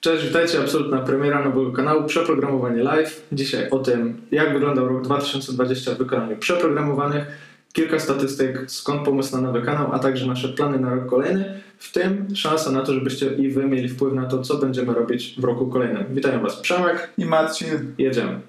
[0.00, 3.26] Cześć, witajcie, absolutna premiera nowego kanału Przeprogramowanie Live.
[3.32, 7.24] Dzisiaj o tym, jak wyglądał rok 2020 w wykonaniu przeprogramowanych,
[7.72, 11.92] kilka statystyk, skąd pomysł na nowy kanał, a także nasze plany na rok kolejny, w
[11.92, 15.44] tym szansa na to, żebyście i wy mieli wpływ na to, co będziemy robić w
[15.44, 16.04] roku kolejnym.
[16.10, 17.94] Witają Was Przemek i Marcin.
[17.98, 18.40] Jedziemy.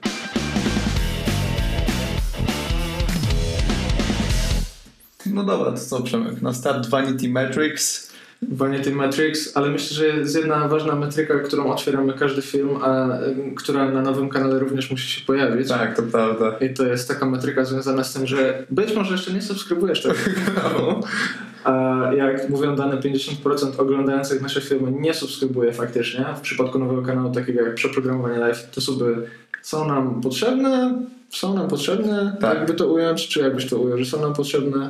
[5.25, 6.41] No dobra, to co Przemek?
[6.41, 8.10] Na start Vanity Metrics
[8.49, 13.07] Vanity Metrics, ale myślę, że jest jedna ważna metryka, którą otwieramy każdy film, a
[13.55, 15.69] która na nowym kanale również musi się pojawić.
[15.69, 16.57] Tak, to prawda.
[16.61, 20.15] I to jest taka metryka związana z tym, że być może jeszcze nie subskrybujesz tego
[20.45, 21.03] kanału,
[21.63, 26.25] a jak mówią dane 50% oglądających nasze filmy nie subskrybuje faktycznie.
[26.37, 29.15] W przypadku nowego kanału takiego jak przeprogramowanie live, te suby
[29.61, 32.57] są nam potrzebne, są nam potrzebne, tak.
[32.57, 34.89] jakby to ująć, czy jakbyś to ujął, że są nam potrzebne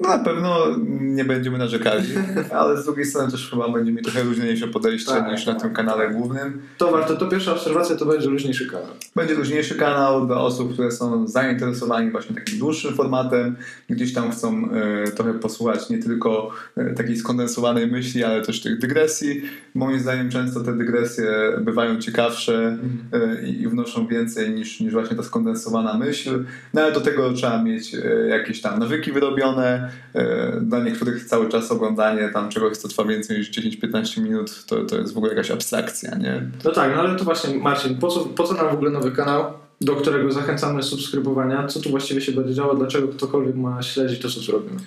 [0.00, 0.66] no na pewno
[1.00, 2.06] nie będziemy narzekali,
[2.58, 5.72] ale z drugiej strony też chyba będziemy mieli trochę luźniejsze podejście tak, niż na tym
[5.72, 6.62] kanale głównym.
[6.78, 8.90] To warto, to pierwsza obserwacja to będzie luźniejszy kanał.
[9.16, 13.56] Będzie luźniejszy kanał dla osób, które są zainteresowani właśnie takim dłuższym formatem,
[13.90, 18.78] gdzieś tam chcą e, trochę posłuchać nie tylko e, takiej skondensowanej myśli, ale też tych
[18.78, 19.42] dygresji.
[19.74, 21.26] Moim zdaniem często te dygresje
[21.60, 22.78] bywają ciekawsze
[23.12, 26.44] e, i wnoszą więcej niż, niż właśnie ta skondensowana myśl.
[26.74, 27.96] No ale do tego trzeba mieć
[28.28, 33.38] jakieś tam nawyki wyrobione, E, dla niektórych cały czas oglądanie tam czegoś, co trwa więcej
[33.38, 36.42] niż 10-15 minut, to, to jest w ogóle jakaś abstrakcja, nie?
[36.64, 39.12] No tak, no ale to właśnie Marcin, po co, po co nam w ogóle nowy
[39.12, 39.44] kanał?
[39.80, 41.66] do którego zachęcamy subskrybowania.
[41.66, 42.74] Co tu właściwie się będzie działo?
[42.74, 44.80] Dlaczego ktokolwiek ma śledzić to, co zrobimy?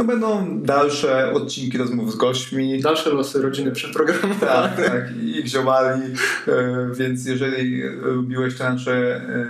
[0.00, 2.80] No będą dalsze odcinki rozmów z gośćmi.
[2.80, 4.36] Dalsze losy rodziny przeprogramowane.
[4.40, 5.16] Tak, tak.
[5.22, 6.02] I wziąwali.
[6.48, 9.46] E, więc jeżeli lubiłeś te nasze e,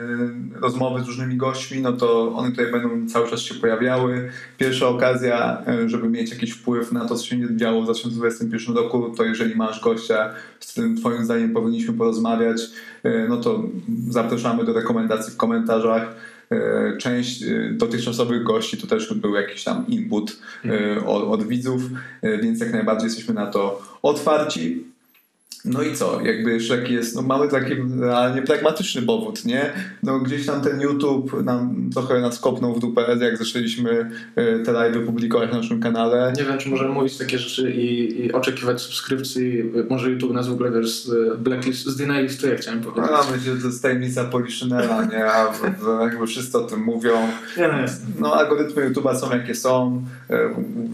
[0.60, 4.30] rozmowy z różnymi gośćmi, no to one tutaj będą cały czas się pojawiały.
[4.58, 9.14] Pierwsza okazja, e, żeby mieć jakiś wpływ na to, co się działo w 2021 roku,
[9.16, 12.60] to jeżeli masz gościa, z którym twoim zdaniem powinniśmy porozmawiać,
[13.28, 13.62] no to
[14.08, 16.14] zapraszamy do rekomendacji w komentarzach.
[16.52, 21.06] E, część e, dotychczasowych gości to też był jakiś tam input e, mhm.
[21.06, 21.83] od, od widzów,
[22.42, 24.89] więc jak najbardziej jesteśmy na to otwarci.
[25.64, 26.20] No i co?
[26.20, 29.72] Jakby Shrek jest, no mamy taki realnie pragmatyczny powód, nie?
[30.02, 34.72] No gdzieś tam ten YouTube nam trochę nas kopnął w dupę, jak zaczęliśmy e, te
[34.72, 36.33] live publikować na naszym kanale.
[36.36, 39.72] Nie wiem, czy możemy mówić takie rzeczy i, i oczekiwać subskrypcji.
[39.90, 43.10] Może YouTube nas w ogóle wiesz, z blacklist, zdynalistuje, chciałem powiedzieć.
[43.12, 45.27] No, myślę, że to jest tajemnica Poliszynela, nie?
[45.27, 47.12] A w, w, jakby wszyscy o tym mówią.
[47.58, 48.02] Nie, no, jest.
[48.20, 50.48] no algorytmy YouTube'a są jakie są, e,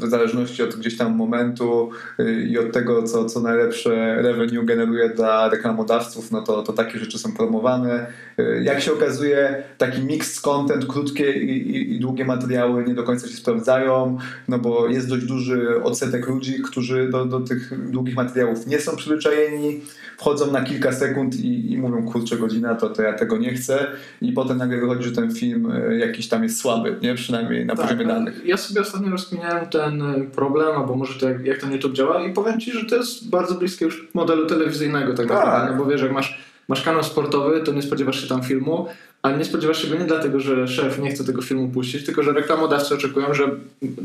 [0.07, 4.65] w zależności od gdzieś tam momentu e, i od tego, co, co najlepsze revenue revenue
[4.65, 8.07] generuje dla reklamodawców, no to, to takie rzeczy są promowane.
[8.39, 13.03] Y, jak się okazuje, taki mixed content, krótkie i, i, i, długie materiały nie do
[13.03, 14.19] końca się sprawdzają,
[14.49, 18.97] no bo jest dość duży odsetek ludzi, którzy do, do tych długich materiałów nie są
[18.97, 19.81] przyzwyczajeni,
[20.19, 23.87] wchodzą na kilka sekund i, i mówią, kurczę, godzina, to, to ja tego nie chcę
[24.21, 27.15] i potem nagle wychodzi, że ten film y, jakiś tam jest słaby, nie?
[27.15, 28.43] Przynajmniej na tak, poziomie danych.
[28.45, 32.27] Ja sobie ostatnio rozkminiałem ten y, problem, albo może to jak, jak ten YouTube działa
[32.27, 35.37] i powiem Ci, że to jest bardzo bliskie już modelu telewizyjnego tak, tak.
[35.37, 38.87] naprawdę, no bo wiesz, jak masz, masz kanał sportowy, to nie spodziewasz się tam filmu,
[39.23, 42.23] ale nie spodziewasz się go nie dlatego, że szef nie chce tego filmu puścić, tylko
[42.23, 43.51] że reklamodawcy oczekują, że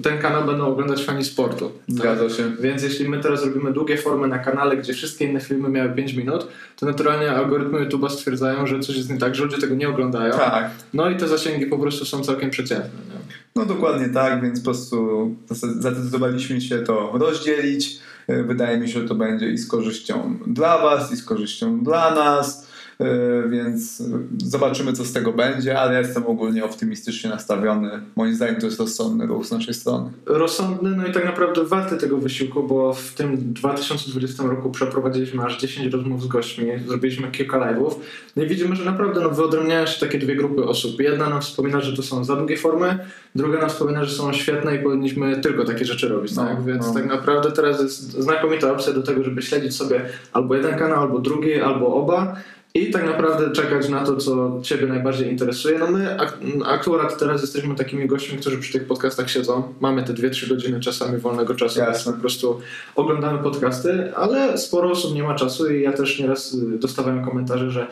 [0.03, 1.72] ten kanał będą oglądać fani sportu.
[1.88, 2.52] Zgadza się.
[2.59, 6.14] Więc jeśli my teraz robimy długie formy na kanale, gdzie wszystkie inne filmy miały 5
[6.14, 6.47] minut,
[6.80, 10.34] to naturalnie algorytmy YouTube'a stwierdzają, że coś jest nie tak, że ludzie tego nie oglądają.
[10.34, 10.72] Tak.
[10.94, 12.90] No i te zasięgi po prostu są całkiem przeciętne.
[13.09, 13.22] Nie?
[13.56, 19.16] No dokładnie tak, więc po prostu zdecydowaliśmy się to rozdzielić wydaje mi się, że to
[19.16, 22.71] będzie i z korzyścią dla Was, i z korzyścią dla nas.
[23.01, 24.03] E, więc
[24.44, 28.01] zobaczymy, co z tego będzie, ale jestem ogólnie optymistycznie nastawiony.
[28.16, 30.12] Moim zdaniem to jest rozsądny ruch z naszej strony.
[30.25, 35.61] Rozsądny, no i tak naprawdę warty tego wysiłku, bo w tym 2020 roku przeprowadziliśmy aż
[35.61, 37.94] 10 rozmów z gośćmi, zrobiliśmy kilka live'ów.
[38.35, 41.00] No i widzimy, że naprawdę no, wyodrębniają się takie dwie grupy osób.
[41.00, 43.00] Jedna nam wspomina, że to są za długie formy,
[43.35, 46.35] druga nam wspomina, że są świetne i powinniśmy tylko takie rzeczy robić.
[46.35, 46.63] No, tak?
[46.63, 46.94] Więc no.
[46.94, 50.01] tak naprawdę teraz jest znakomita opcja do tego, żeby śledzić sobie
[50.34, 52.35] albo jeden kanał, albo drugi, albo oba
[52.73, 55.79] i tak naprawdę czekać na to, co Ciebie najbardziej interesuje.
[55.79, 59.73] No my ak akurat teraz jesteśmy takimi gośćmi, którzy przy tych podcastach siedzą.
[59.79, 62.62] Mamy te 2-3 godziny czasami wolnego czasu, więc po prostu
[62.96, 67.88] oglądamy podcasty, ale sporo osób nie ma czasu i ja też nieraz dostawałem komentarze, że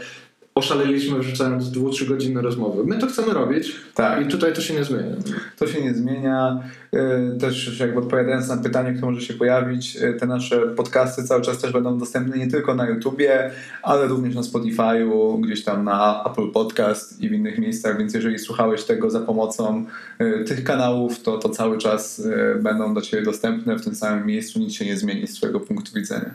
[0.60, 2.84] oszaleliśmy wrzucając dwu, trzy godziny rozmowy.
[2.84, 4.26] My to chcemy robić tak.
[4.26, 5.16] i tutaj to się nie zmienia.
[5.58, 6.64] To się nie zmienia.
[6.94, 11.42] E, też jakby odpowiadając na pytanie, które może się pojawić, e, te nasze podcasty cały
[11.42, 13.52] czas też będą dostępne nie tylko na YouTubie,
[13.84, 18.40] ale również na Spotify'u, gdzieś tam na Apple Podcast i w innych miejscach, więc jeżeli
[18.40, 19.86] słuchałeś tego za pomocą
[20.20, 22.28] e, tych kanałów, to, to cały czas
[22.62, 25.92] będą do Ciebie dostępne w tym samym miejscu, nic się nie zmieni z Twojego punktu
[25.96, 26.32] widzenia.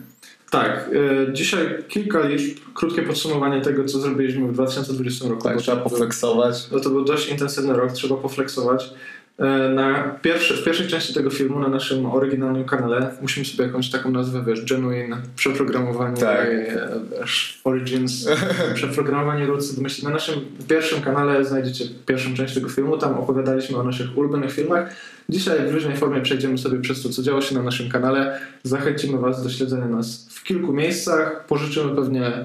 [0.55, 0.91] Tak,
[1.29, 5.43] e, dzisiaj kilka liczb, krótkie podsumowanie tego, co zrobiliśmy w 2020 roku.
[5.43, 6.71] Tak, trzeba poflexować.
[6.73, 8.91] No to był dość intensywny rok, trzeba poflexować.
[9.39, 13.91] E, na pierwszy, w pierwszej części tego filmu na naszym oryginalnym kanale musimy sobie jakąś
[13.91, 16.47] taką nazwę, wiesz, genuine, przeprogramowanie, Tak.
[16.47, 16.89] e,
[17.21, 18.29] wiesz, origins,
[18.75, 19.47] przeprogramowanie
[19.77, 20.03] wymyślić.
[20.05, 20.35] Na naszym
[20.69, 24.95] pierwszym kanale znajdziecie pierwszą część tego filmu, tam opowiadaliśmy o naszych ulubionych filmach.
[25.29, 28.41] Dzisiaj w różnej formie przejdziemy sobie przez to, co działo się na naszym kanale.
[28.63, 31.47] Zachęcimy Was do śledzenia nas w kilku miejscach.
[31.47, 32.45] Pożyczymy pewnie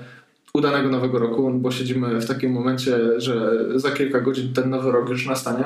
[0.54, 5.10] udanego nowego roku, bo siedzimy w takim momencie, że za kilka godzin ten nowy rok
[5.10, 5.64] już nastanie.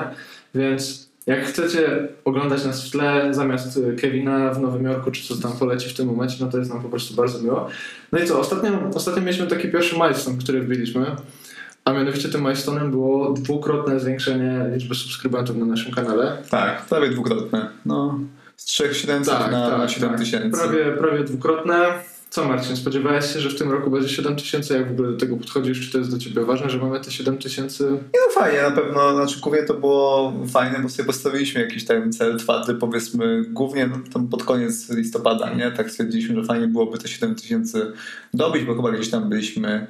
[0.54, 5.52] Więc jak chcecie oglądać nas w tle zamiast Kevina w Nowym Jorku, czy co tam
[5.58, 7.68] poleci w tym momencie, no to jest nam po prostu bardzo miło.
[8.12, 11.06] No i co, ostatnio, ostatnio mieliśmy taki pierwszy milestone, który wbiliśmy,
[11.84, 16.36] a mianowicie tym milestone'em było dwukrotne zwiększenie liczby subskrybentów na naszym kanale.
[16.50, 17.70] Tak, prawie dwukrotne.
[17.86, 18.18] No,
[18.56, 20.50] z 3700 Tak, na tak, 7000.
[20.50, 21.92] Prawie, prawie dwukrotne.
[22.30, 24.74] Co Marcin, spodziewałeś się, że w tym roku będzie 7 tysięcy?
[24.74, 25.86] Jak w ogóle do tego podchodzisz?
[25.86, 27.84] Czy to jest dla Ciebie ważne, że mamy te 7 tysięcy?
[27.84, 32.12] Nie no fajnie, na pewno, znaczy głównie to było fajne, bo sobie postawiliśmy jakiś tam
[32.12, 35.70] cel twardy, powiedzmy, głównie no, tam pod koniec listopada, nie?
[35.70, 37.92] Tak stwierdziliśmy, że fajnie byłoby te 7 tysięcy
[38.34, 39.86] dobić, bo chyba gdzieś tam byliśmy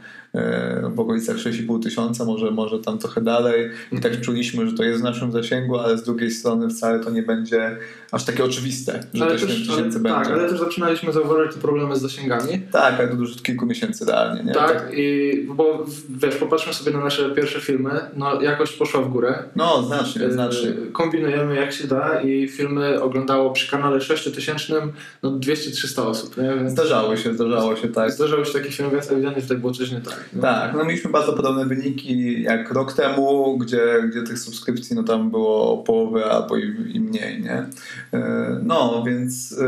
[0.94, 5.00] w okolicach 6,5 tysiąca, może, może tam trochę dalej i tak czuliśmy, że to jest
[5.00, 7.76] w naszym zasięgu, ale z drugiej strony wcale to nie będzie
[8.12, 10.18] aż takie oczywiste, że te 7 też, ale, tysięcy będzie.
[10.18, 12.60] tak, ale też zaczynaliśmy zauważać te problemy z zasięgami.
[12.72, 14.52] Tak, ale to już od kilku miesięcy realnie, nie?
[14.52, 15.86] Tak, i bo
[16.16, 19.42] wiesz, popatrzmy sobie na nasze pierwsze filmy, no jakość poszła w górę.
[19.56, 20.72] No, znacznie, Yy, znacznie.
[20.92, 24.74] Kombinujemy jak się da i filmy oglądało przy kanale 6000
[25.22, 26.54] no 200-300 osób, nie?
[26.56, 28.12] Więc Zdarzało się, zdarzało się, tak.
[28.12, 30.23] zdarzały się takie filmy, więc ewidentnie tutaj było coś nie tak.
[30.32, 30.42] Nie?
[30.42, 33.80] Tak, no mieliśmy bardzo podobne wyniki jak rok temu, gdzie,
[34.10, 37.66] gdzie tych subskrypcji no tam było połowę albo i, i mniej, nie?
[38.12, 39.58] E, No, więc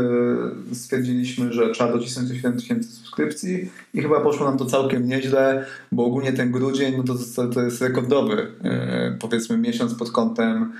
[0.71, 5.07] e, stwierdziliśmy, że trzeba docisnąć te 7 tysięcy subskrypcji i chyba poszło nam to całkiem
[5.07, 10.73] nieźle, bo ogólnie ten grudzień no to, to, jest rekordowy, e, powiedzmy miesiąc pod kątem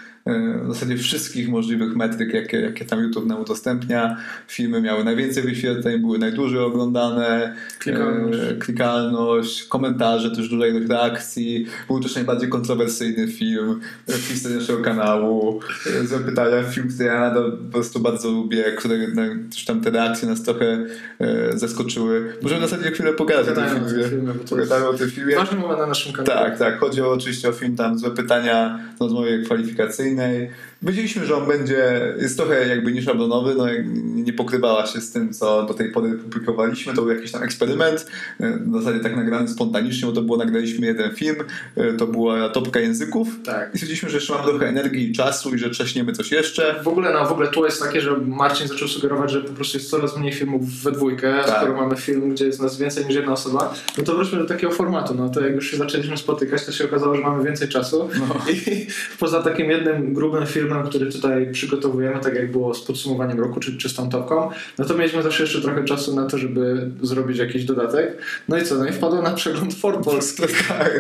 [0.64, 4.18] w zasadzie wszystkich możliwych metryk, jakie, jakie tam YouTube nam udostępnia.
[4.48, 8.40] Filmy miały najwięcej wyświetleń, były najdłużej oglądane, Klikalność.
[8.52, 11.66] e, klikalność, komentarze, też duża ilość reakcji.
[11.88, 15.60] Był też najbardziej kontrowersyjny film w historii naszego kanału.
[16.02, 19.24] E, Złe pytania, film, który ja nadal po prostu bardzo lubię, które na,
[19.56, 20.86] też tam te reakcje nas trochę
[21.20, 22.34] e, zaskoczyły.
[22.42, 24.34] Możemy w zasadzie chwilę pogadać o tym filmie.
[24.50, 25.36] Pogadamy o tym filmie.
[25.36, 26.40] ważny moment na naszym kanale.
[26.40, 26.80] Tak, tak.
[26.80, 30.17] Chodzi o, oczywiście o film tam Złe Pytania w rozmowie kwalifikacyjnej.
[30.18, 30.50] nee.
[30.82, 33.66] Wiedzieliśmy, że on będzie, jest trochę jakby nieszablonowy, no
[34.04, 36.94] nie pokrywała się z tym, co do tej pory publikowaliśmy.
[36.94, 38.08] To był jakiś tam eksperyment,
[38.40, 41.36] e, w zasadzie tak nagrany spontanicznie, bo to było, nagraliśmy jeden film,
[41.76, 43.70] e, to była topka języków Tak.
[43.74, 46.80] i stwierdziliśmy, że jeszcze mamy trochę energii i czasu i że trzaśniemy coś jeszcze.
[46.84, 49.78] W ogóle, no, w ogóle tu jest takie, że Marcin zaczął sugerować, że po prostu
[49.78, 51.58] jest coraz mniej filmów we dwójkę, Tak.
[51.58, 54.74] skoro mamy film, gdzie jest nas więcej niż jedna osoba, no to wróćmy do takiego
[54.74, 55.16] formatu.
[55.16, 58.10] No to jak już się zaczęliśmy spotykać, to się okazało, że mamy więcej czasu.
[58.20, 58.36] No.
[58.54, 58.88] I
[59.20, 63.78] poza takim jednym grubym filmem, który tutaj przygotowujemy, tak jak było z podsumowaniem roku, czy,
[63.78, 67.38] czy z tą topką, no to mieliśmy zawsze jeszcze trochę czasu na to, żeby zrobić
[67.38, 68.18] jakiś dodatek.
[68.50, 68.76] No i co?
[68.76, 70.44] No i wpadło na przegląd For Polski.
[70.68, 70.92] Tak,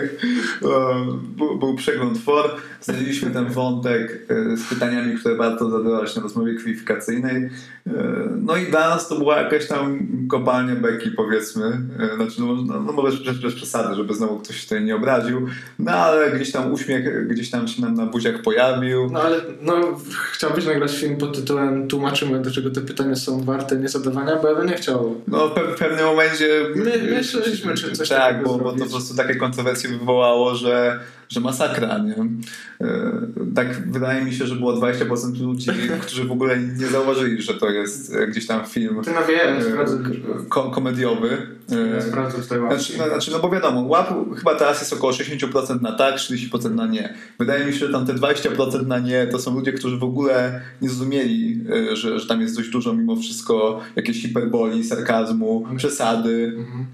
[1.37, 6.55] był, był przegląd for, znaleźliśmy ten wątek e, z pytaniami, które warto zadawać na rozmowie
[6.55, 7.35] kwalifikacyjnej.
[7.35, 7.49] E,
[8.41, 11.65] No i dla nas to była jakaś tam kopalnia beki, powiedzmy.
[11.99, 15.47] E, Znaczy, no, no, no bez, bez przesady, żeby znowu ktoś się tutaj nie obraził.
[15.79, 19.09] No ale gdzieś tam uśmiech gdzieś tam się nam na buziach pojawił.
[19.11, 19.99] No ale no,
[20.33, 24.67] chciałbyś nagrać film pod tytułem Tłumaczymy, dlaczego te pytania są warte niezadawania, bo ja bym
[24.67, 25.21] nie chciał.
[25.27, 26.47] No w, pe- w pewnym momencie...
[26.75, 30.99] My- myśleliśmy, czy coś Tak, takiego bo, bo to po prostu takie kontrowersje wywołało, że,
[31.29, 32.15] że masakra, nie?
[32.81, 33.11] E,
[33.55, 35.69] Tak wydaje mi się, że było 20% ludzi,
[36.01, 39.63] którzy w ogóle nie zauważyli, że to jest e, gdzieś tam film Ty nawijaj, e,
[39.63, 39.97] sprawdzę.
[40.49, 41.37] ko- komediowy.
[41.97, 42.79] E, sprawdzę tutaj łapki.
[42.83, 46.75] Znaczy, no, znaczy, no bo wiadomo, łap chyba teraz jest około 60% na tak, 40%
[46.75, 47.13] na nie.
[47.39, 50.61] Wydaje mi się, że tam te 20% na nie to są ludzie, którzy w ogóle
[50.81, 56.53] nie zrozumieli, e, że, że tam jest dość dużo mimo wszystko jakiejś hiperboli, sarkazmu, przesady.
[56.57, 56.85] Mhm.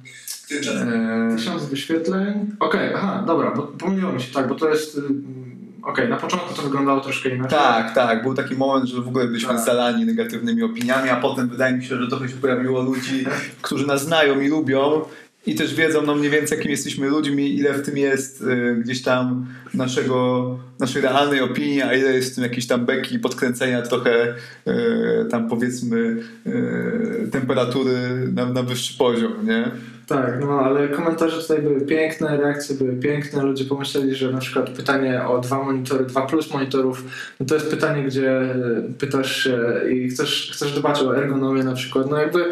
[0.62, 2.52] E, Tysiąc wyświetleń.
[2.60, 4.98] Okej, aha, dobra, bo pomyliło mi się, tak, bo to jest.
[4.98, 5.44] ym,
[5.84, 7.60] Okej, na początku to wyglądało troszkę inaczej.
[7.60, 8.24] Tak, tak.
[8.24, 9.60] Był taki moment, że w ogóle byliśmy Tak.
[9.60, 13.26] zalani negatywnymi opiniami, a potem wydaje mi się, że trochę się pojawiło ludzi,
[13.62, 15.02] którzy nas znają i lubią
[15.46, 19.02] i też wiedzą no mniej więcej, jakim jesteśmy ludźmi, ile w tym jest y, gdzieś
[19.02, 24.36] tam naszego, naszej realnej opinii, a ile jest w tym jakiejś tam beki, podkręcenia trochę
[24.68, 27.98] y, tam powiedzmy y, temperatury
[28.34, 29.72] na, na wyższy poziom, nie?
[30.08, 33.44] Tak, no ale komentarze tutaj były piękne, reakcje były piękne.
[33.44, 37.04] Ludzie pomyśleli, że na przykład pytanie o dwa monitory, dwa plus monitorów,
[37.40, 38.56] no to jest pytanie, gdzie e,
[39.00, 39.60] pytasz się
[39.92, 42.10] i chcesz, chcesz dbać o ergonomię na przykład.
[42.10, 42.46] No jakby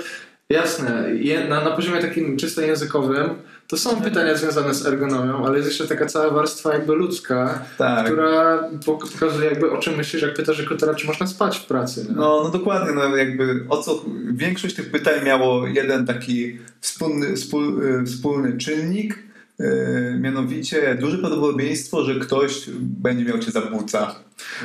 [0.51, 1.09] Jasne.
[1.19, 3.29] Je, na, na poziomie takim czysto językowym
[3.67, 8.05] to są pytania związane z ergonomią, ale jest jeszcze taka cała warstwa jakby ludzka, Tak.
[8.05, 12.05] która pok- pokazuje jakby o czym myślisz, jak pytasz rekrutora, czy można spać w pracy.
[12.09, 12.15] nie?
[12.15, 17.83] No, no dokładnie, no jakby o co większość tych pytań miało jeden taki wspólny, wspól,
[17.83, 19.19] y, wspólny czynnik,
[19.61, 24.15] y, mianowicie duże prawdopodobieństwo, że ktoś będzie miał cię za buca.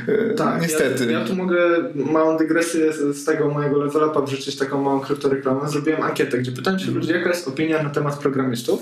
[0.09, 1.05] Y, Tak, niestety.
[1.05, 1.57] Ja, ja tu mogę
[1.95, 5.69] małą dygresję z, z tego mojego level upa wrzucić taką małą kryptoreklamę.
[5.69, 8.81] Zrobiłem ankietę, gdzie pytałem się ludzi, jaka jest opinia na temat programistów.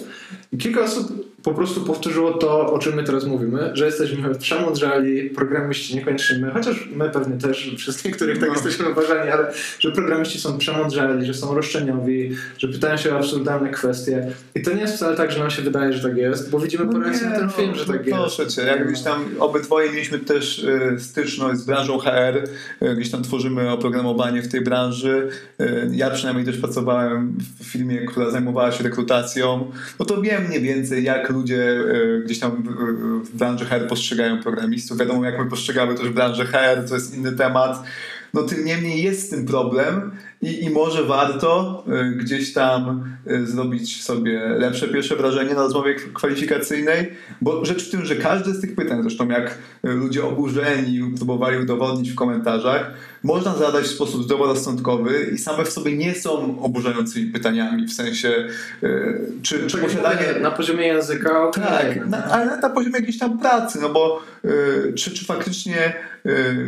[0.53, 5.31] I kilka osób po prostu powtórzyło to, o czym my teraz mówimy, że jesteśmy przemądrzali,
[5.31, 8.55] programiści niekoniecznie my, chociaż my pewnie też przez niektórych tak No.
[8.55, 13.71] jesteśmy uważani, ale że programiści są przemądrzali, że są roszczeniowi, że pytają się o absurdalne
[13.71, 14.27] kwestie.
[14.55, 16.87] I to nie jest wcale tak, że nam się wydaje, że tak jest, bo widzimy
[16.93, 18.11] po reakcji na ten film, że tak jest.
[18.11, 20.67] No Proszę cię, jak gdzieś tam obydwoje mieliśmy też
[20.99, 22.45] styczność z branżą HR,
[22.83, 25.29] y, gdzieś tam tworzymy oprogramowanie w tej branży.
[25.61, 29.71] Y, ja przynajmniej też pracowałem w firmie, która zajmowała się rekrutacją.
[29.99, 32.63] No to wiem mniej więcej, jak ludzie y, gdzieś tam
[33.25, 34.99] w branży HR postrzegają programistów.
[34.99, 37.83] Wiadomo, jak my postrzegamy też branżę HR, to jest inny temat.
[38.35, 40.11] No tym niemniej jest z tym problem
[40.45, 45.95] i, i może warto y, gdzieś tam y, zrobić sobie lepsze pierwsze wrażenie na rozmowie
[45.95, 47.11] kwalifikacyjnej,
[47.41, 51.59] bo rzecz w tym, że każde z tych pytań, zresztą jak y, ludzie oburzeni próbowali
[51.59, 57.33] udowodnić w komentarzach, można zadać w sposób zdroworozsądkowy i same w sobie nie są oburzającymi
[57.33, 58.49] pytaniami, w sensie
[59.43, 60.41] czy, czy posiadanie...
[60.41, 61.65] Na poziomie języka, okej.
[61.65, 64.23] Tak, na, ale na poziomie jakiejś tam pracy, no bo
[64.95, 65.95] czy, czy faktycznie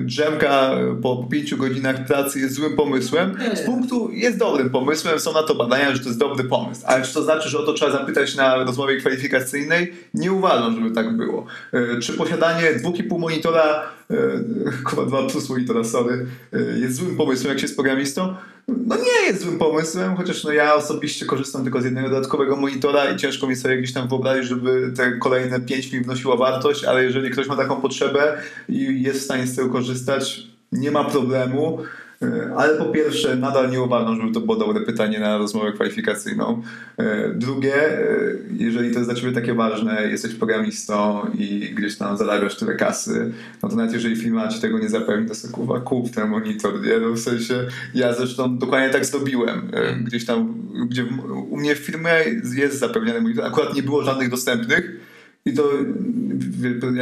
[0.04, 0.70] drzemka
[1.02, 3.36] po, pięciu godzinach pracy jest złym pomysłem?
[3.54, 6.82] Z punktu jest dobrym pomysłem, są na to badania, że to jest dobry pomysł.
[6.84, 9.92] Ale czy to znaczy, że o to trzeba zapytać na rozmowie kwalifikacyjnej?
[10.14, 11.46] Nie uważam, żeby tak było.
[11.74, 13.82] Y, czy posiadanie dwóch i pół monitora,
[14.90, 18.34] chyba dwa plus monitora, sorry, y, jest złym pomysłem, jak się jest programistą?
[18.68, 23.10] No nie jest złym pomysłem, chociaż no ja osobiście korzystam tylko z jednego dodatkowego monitora
[23.10, 27.04] i ciężko mi sobie gdzieś tam wyobrazić, żeby te kolejne 5 mi wnosiło wartość, ale
[27.04, 30.42] jeżeli ktoś ma taką potrzebę i jest w stanie z tego korzystać,
[30.72, 31.78] nie ma problemu.
[32.22, 36.62] Y, Ale po pierwsze, nadal nie uważam, żeby to było dobre pytanie na rozmowę kwalifikacyjną.
[37.00, 37.04] Y,
[37.34, 42.56] Drugie, y, jeżeli to jest dla Ciebie takie ważne, jesteś programistą i gdzieś tam zarabiasz
[42.56, 43.32] tyle kasy,
[43.62, 46.82] no to nawet jeżeli firma Ci tego nie zapewni, to sobie kurwa kup ten monitor,
[46.82, 46.98] nie?
[47.00, 47.54] No w sensie,
[47.94, 49.70] ja zresztą dokładnie tak zrobiłem.
[50.04, 50.54] Gdzieś tam,
[50.88, 51.04] gdzie
[51.50, 52.10] u mnie w firmie
[52.56, 55.05] jest zapewniony monitor, akurat nie było żadnych dostępnych
[55.46, 55.70] i to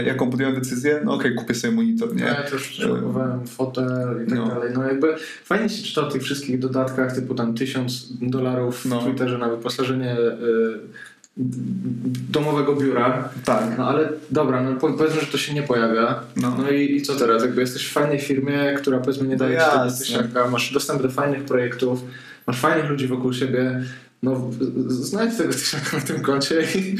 [0.06, 1.00] jaką podjąłem decyzję?
[1.04, 2.22] No okej, kupię sobie monitor, nie?
[2.24, 4.48] Ja też kupowałem fotel i tak No.
[4.48, 4.70] dalej.
[4.74, 9.00] No jakby fajnie się czyta o tych wszystkich dodatkach, typu tam tysiąc dolarów No.
[9.00, 10.24] w Twitterze na wyposażenie y,
[12.30, 13.28] domowego biura.
[13.44, 13.78] Tak.
[13.78, 16.20] No ale dobra, no po- powiedzmy, że to się nie pojawia.
[16.36, 16.54] No.
[16.58, 17.42] No, i, i co teraz?
[17.42, 21.10] Jakby jesteś w fajnej firmie, która powiedzmy nie daje No ci tysiaka, masz dostęp do
[21.10, 22.00] fajnych projektów,
[22.46, 23.82] masz fajnych ludzi wokół siebie,
[24.22, 24.50] no
[24.88, 26.96] znajdź tego tysiaka na tym koncie i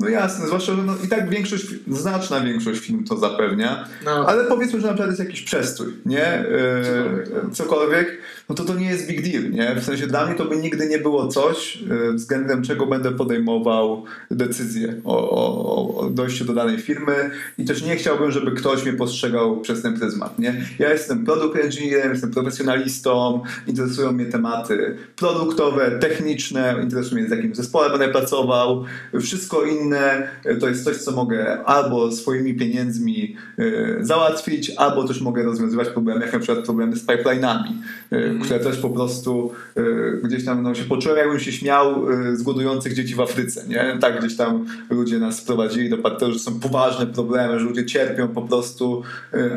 [0.00, 4.44] No jasne, zwłaszcza, że no, i tak większość, znaczna większość film to zapewnia, no, ale
[4.44, 6.24] powiedzmy, że na przykład jest jakiś przestój, nie?
[6.24, 6.44] E,
[6.84, 7.52] Cokolwiek.
[7.52, 9.80] cokolwiek, no to to nie jest big deal, nie?
[9.80, 11.78] W sensie dla mnie to by nigdy nie było coś,
[12.08, 17.82] e, względem czego będę podejmował decyzję o, o, o dojściu do danej firmy i też
[17.82, 20.66] nie chciałbym, żeby ktoś mnie postrzegał przez ten pryzmat, nie?
[20.78, 27.54] Ja jestem product engineerem, jestem profesjonalistą, interesują mnie tematy produktowe, techniczne, interesuje mnie z jakim
[27.54, 28.84] zespołem będę pracował,
[29.20, 33.64] wszystko inne e, to jest coś, co mogę albo swoimi pieniędzmi e,
[34.04, 37.72] załatwić, albo też mogę rozwiązywać problemy, jak na przykład problemy z pipeline'ami,
[38.10, 39.52] e, które też po prostu
[40.22, 43.98] gdzieś tam no, się poczułem, jakbym się śmiał z głodujących dzieci w Afryce, nie?
[44.00, 48.28] Tak gdzieś tam ludzie nas sprowadzili do partneru, że są poważne problemy, że ludzie cierpią
[48.28, 49.02] po prostu,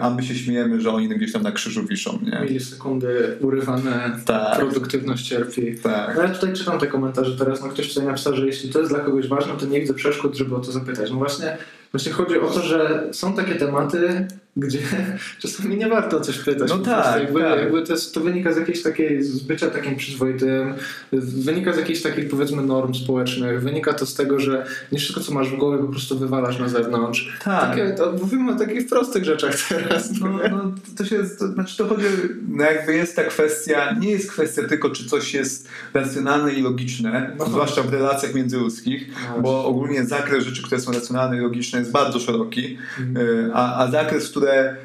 [0.01, 2.45] a my się śmiejemy, że oni gdzieś tam na krzyżu wiszą, nie?
[2.45, 4.59] milisekundy urywane, Tak.
[4.59, 5.75] produktywność cierpi.
[5.83, 6.15] Tak.
[6.15, 8.91] No ja tutaj czytam te komentarze teraz, no ktoś tutaj napisał, że jeśli to jest
[8.91, 11.11] dla kogoś ważne, to nie widzę przeszkód, żeby o to zapytać.
[11.11, 11.57] No właśnie,
[11.91, 14.27] właśnie chodzi o to, że są takie tematy,
[14.57, 14.79] gdzie
[15.39, 16.69] czasami nie warto o coś pytać.
[16.69, 17.59] No tak, jakby, tak.
[17.59, 20.73] jakby to, jest, to wynika z jakiejś takiej, z bycia takim przyzwoitym,
[21.11, 25.33] wynika z jakichś takich powiedzmy norm społecznych, wynika to z tego, że nie wszystko co
[25.33, 27.37] masz w głowie po prostu wywalasz na zewnątrz.
[27.43, 27.69] Tak.
[27.69, 30.11] Takie, to mówimy o takich prostych rzeczach teraz.
[30.19, 32.05] No, no, to się, to, znaczy to chodzi,
[32.49, 37.35] no jakby jest ta kwestia, nie jest kwestia tylko, czy coś jest racjonalne i logiczne,
[37.39, 37.45] No.
[37.45, 41.91] zwłaszcza w relacjach międzyludzkich, No bo ogólnie zakres rzeczy, które są racjonalne i logiczne jest
[41.91, 43.27] bardzo szeroki, Mhm.
[43.27, 44.75] y, a, a zakres, które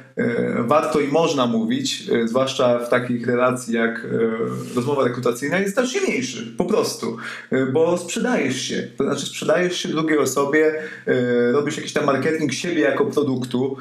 [0.58, 4.06] warto i można mówić, zwłaszcza w takich relacji jak
[4.76, 7.16] rozmowa rekrutacyjna, jest znacznie mniejszy, po prostu,
[7.72, 10.74] bo sprzedajesz się, to znaczy sprzedajesz się drugiej osobie,
[11.52, 13.76] robisz jakiś tam marketing siebie jako produktu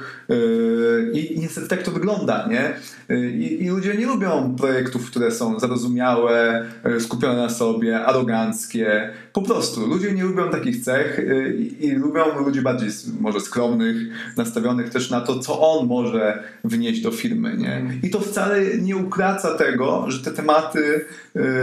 [1.14, 2.74] i niestety tak to wygląda, nie?
[3.18, 6.66] I, I, ludzie nie lubią projektów, które są zarozumiałe,
[7.00, 9.14] skupione na sobie, aroganckie.
[9.34, 11.22] Po prostu ludzie nie lubią takich cech
[11.58, 12.90] i, i lubią ludzi bardziej
[13.20, 13.98] może skromnych,
[14.38, 16.27] nastawionych też na to, co on może
[16.64, 17.58] wnieść do firmy.
[17.58, 17.76] Nie?
[17.76, 18.00] Mhm.
[18.04, 21.06] I to wcale nie ukraca tego, że te tematy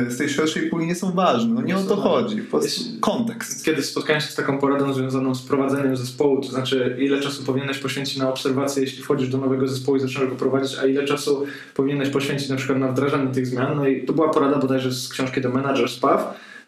[0.08, 1.54] z tej szerszej puli nie są ważne.
[1.54, 2.36] No nie o to chodzi.
[2.36, 3.64] Po prostu kontekst.
[3.64, 7.78] Kiedy spotkałem się z taką poradą związaną z prowadzeniem zespołu, to znaczy ile czasu powinieneś
[7.78, 11.46] poświęcić na obserwację, jeśli wchodzisz do nowego zespołu i zaczynasz go prowadzić, a ile czasu
[11.74, 13.76] powinieneś poświęcić na przykład na wdrażanie tych zmian.
[13.76, 16.24] No i to była porada bodajże z książki The Manager's Path.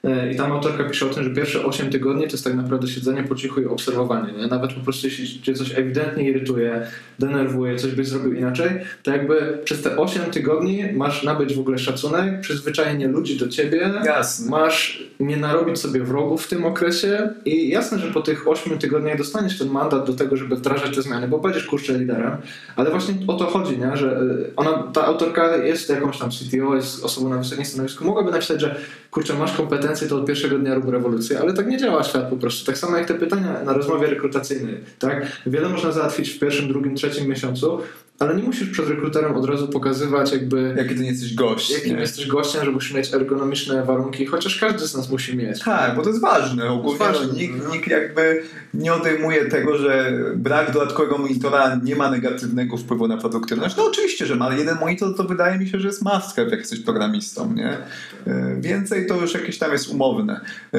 [0.07, 2.89] E, I tam autorka pisze o tym, że pierwsze 8 tygodni to jest tak naprawdę
[2.89, 4.33] siedzenie po cichu i obserwowanie.
[4.33, 4.47] Nie?
[4.47, 6.87] Nawet po prostu jeśli cię coś ewidentnie irytuje,
[7.19, 8.71] denerwuje, coś byś zrobił inaczej,
[9.03, 13.91] to jakby przez te 8 tygodni masz nabyć w ogóle szacunek, przyzwyczajenie ludzi do ciebie,
[14.05, 14.51] Jasne.
[14.51, 19.19] masz nie narobić sobie wrogów w tym okresie i jasne, że po tych 8 tygodniach
[19.19, 22.37] dostaniesz ten mandat do tego, żeby wdrażać te zmiany, bo będziesz kurczę liderem,
[22.77, 23.97] ale właśnie o to chodzi, nie?
[23.97, 24.21] że e,
[24.57, 28.77] ona, ta autorka jest jakąś tam CTO, jest osobą na wysokim stanowisku, mogłaby napisać, że
[29.17, 32.37] kurczę, masz kompetencje, to od pierwszego dnia rób rewolucję, ale tak nie działa świat po
[32.37, 32.67] prostu.
[32.67, 35.27] Tak samo jak te pytania na rozmowie rekrutacyjnej, tak?
[35.47, 37.81] Wiele można załatwić w pierwszym, drugim, trzecim miesiącu,
[38.19, 40.75] ale nie musisz przed rekruterem od razu pokazywać jakby...
[40.77, 41.71] Jaki ty nie jesteś gość.
[41.71, 42.01] Jakim nie?
[42.01, 45.61] jesteś gościem, że musisz mieć ergonomiczne warunki, chociaż każdy z nas musi mieć.
[45.61, 46.69] Tak, bo to jest ważne.
[46.71, 47.75] Ogólnie jest ważne, no, nikt, no.
[47.75, 48.43] nikt jakby
[48.75, 53.77] nie odejmuje tego, że brak dodatkowego monitora nie ma negatywnego wpływu na produktywność.
[53.77, 56.51] No oczywiście, że ma, ale jeden monitor to wydaje mi się, że jest must have,
[56.51, 57.79] jak jesteś programistą, nie?
[58.27, 60.41] E, więcej to już jakieś tam jest umowne.
[60.75, 60.79] E,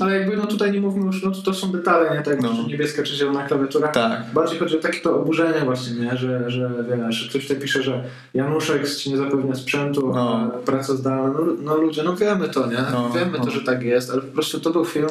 [0.00, 2.22] ale jakby no tutaj nie mówmy już, no to, to są detale, nie?
[2.22, 2.52] Tak, no.
[2.68, 3.88] niebieska czy zielona klawiatura.
[3.88, 4.22] Tak.
[4.34, 6.16] Bardziej chodzi o takie to oburzenie właśnie, nie?
[6.16, 10.36] Że, że że wiesz, ktoś tutaj pisze, że Januszek ci nie zapewnia sprzętu, no.
[10.36, 12.84] a praca zdalna, no, no, ludzie, no wiemy to, nie?
[12.92, 13.50] No, wiemy to, no.
[13.50, 15.08] że tak jest, ale po prostu to był film,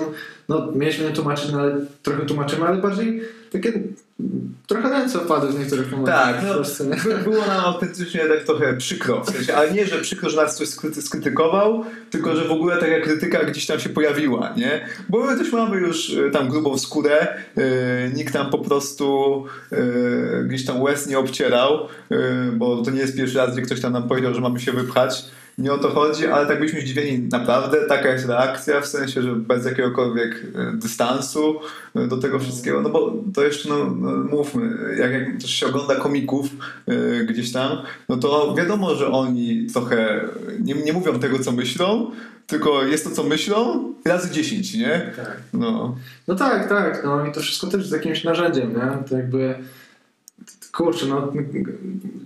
[0.50, 3.74] no mieliśmy nie tłumaczyć, no ale trochę tłumaczymy, ale bardziej takie
[4.68, 6.36] trochę ręce opadły w niektórych momentach.
[6.36, 6.46] Tak,
[7.08, 9.24] no, było nam autentycznie tak trochę przykro.
[9.24, 10.68] W sensie, ale nie, że przykro, że nas coś
[11.04, 14.86] skrytykował, tylko że w ogóle taka krytyka gdzieś tam się pojawiła, nie?
[15.10, 17.64] Bo my też mamy już e, tam grubą skórę, yy,
[18.14, 22.20] nikt tam po prostu yy, gdzieś tam łez nie obcierał, yy,
[22.54, 25.26] bo to nie jest pierwszy raz, gdzie ktoś tam nam powiedział, że mamy się wypchać
[25.60, 27.28] nie o to chodzi, ale tak byśmy zdziwieni.
[27.32, 31.60] Naprawdę taka jest reakcja, w sensie, że bez jakiegokolwiek e, dystansu
[31.96, 35.68] e, do tego wszystkiego, no bo to jeszcze, no, no mówmy, jak, jak też się
[35.68, 36.46] ogląda komików
[36.88, 37.78] yy, gdzieś tam,
[38.10, 40.22] no to wiadomo, że oni trochę
[40.60, 42.12] nie, nie mówią tego, co myślą,
[42.48, 45.12] tylko jest to, co myślą, razy 10, nie?
[45.16, 45.38] Tak.
[45.54, 45.96] No.
[46.28, 47.02] no tak, tak.
[47.06, 49.08] No i to wszystko też jest jakimś narzędziem, nie?
[49.10, 49.56] To jakby
[50.72, 51.34] Kurczę, no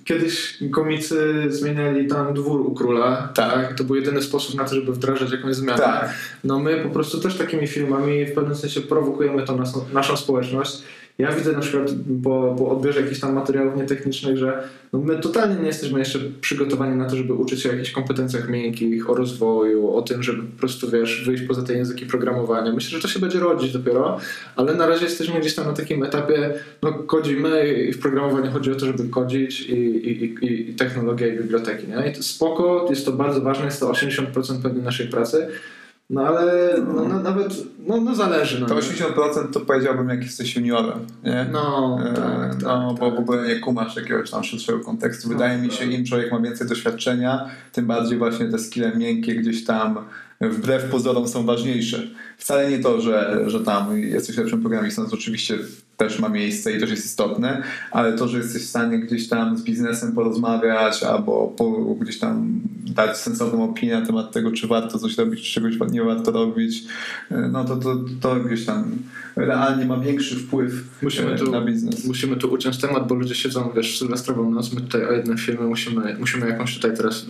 [0.06, 3.54] kiedyś komicy zmieniali tam dwór u króla, tak.
[3.54, 3.78] tak?
[3.78, 5.78] To był jedyny sposób na to, żeby wdrażać jakąś zmianę.
[5.78, 6.14] Tak.
[6.44, 10.84] No my po prostu też takimi filmami w pewnym sensie prowokujemy tą naszą, naszą społeczność
[11.18, 11.92] ja widzę na przykład
[12.24, 16.96] po, po odbiorze jakichś tam materiałów nietechnicznych, że no my totalnie nie jesteśmy jeszcze przygotowani
[16.96, 20.60] na to, żeby uczyć się o jakichś kompetencjach miękkich, o rozwoju, o tym, żeby po
[20.60, 22.74] prostu, wiesz, wyjść poza te języki programowania.
[22.74, 24.20] Myślę, że to się będzie rodzić dopiero,
[24.56, 28.72] ale na razie jesteśmy gdzieś tam na takim etapie, no kodzimy i w programowaniu chodzi
[28.72, 32.10] o to, żeby kodzić i, i, i, i technologia i biblioteki, nie?
[32.10, 35.48] I to spoko, jest to bardzo ważne, jest to 80% pewnie naszej pracy,
[36.10, 37.54] no ale no, no, nawet,
[37.88, 38.60] no, no zależy.
[38.62, 41.46] No, to 80% to powiedziałbym jak jesteś juniorem, nie?
[41.52, 43.16] No, e, tak, no tak, bo tak.
[43.16, 45.30] w ogóle nie kumasz jakiegoś tam szerszego kontekstu.
[45.30, 49.36] Wydaje no, mi się, im człowiek ma więcej doświadczenia, tym bardziej właśnie te skille miękkie
[49.36, 49.98] gdzieś tam
[50.42, 52.08] wbrew pozorom są ważniejsze.
[52.38, 55.58] Wcale nie to, że, że tam jesteś lepszym programistą, to oczywiście
[55.98, 59.58] też ma miejsce i też jest istotne, ale to, że jesteś w stanie gdzieś tam
[59.58, 65.00] z biznesem porozmawiać albo po, gdzieś tam dać sensowną opinię na temat tego, czy warto
[65.00, 66.84] coś robić, czy czegoś nie warto robić,
[67.52, 68.92] no to, to, to gdzieś tam
[69.36, 72.06] realnie ma większy wpływ musimy e, tu, na biznes.
[72.06, 75.38] Musimy tu uciąć temat, bo ludzie siedzą, wiesz, w sylwestrową noc, my tutaj o jednym
[75.38, 77.26] filmie musimy, musimy jakąś tutaj teraz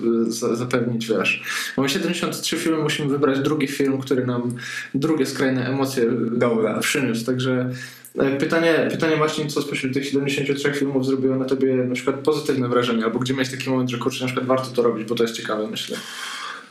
[0.52, 1.44] e, zapewnić, wiesz.
[1.78, 4.56] Mamy 73 filmy, musimy wybrać drugi film, który nam
[4.94, 6.80] drugie skrajne emocje Dobra.
[6.80, 8.03] przyniósł, także e,
[8.40, 13.04] Pytanie, pytanie właśnie, co spośród tych 73 filmów zrobiło na tobie na przykład pozytywne wrażenie,
[13.04, 15.36] albo gdzie miałeś taki moment, że kurczę, na przykład warto to robić, bo to jest
[15.36, 15.98] ciekawe, myślę.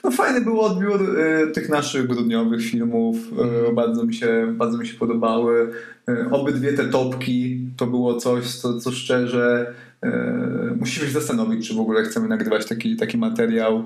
[0.04, 3.16] No fajny był odbiór y, tych naszych grudniowych filmów.
[3.70, 5.70] Y, bardzo, mi się, bardzo mi się podobały.
[6.08, 9.74] Y, obydwie te topki to było coś, co, co szczerze
[10.80, 13.84] musimy się zastanowić, czy w ogóle chcemy nagrywać taki, taki materiał,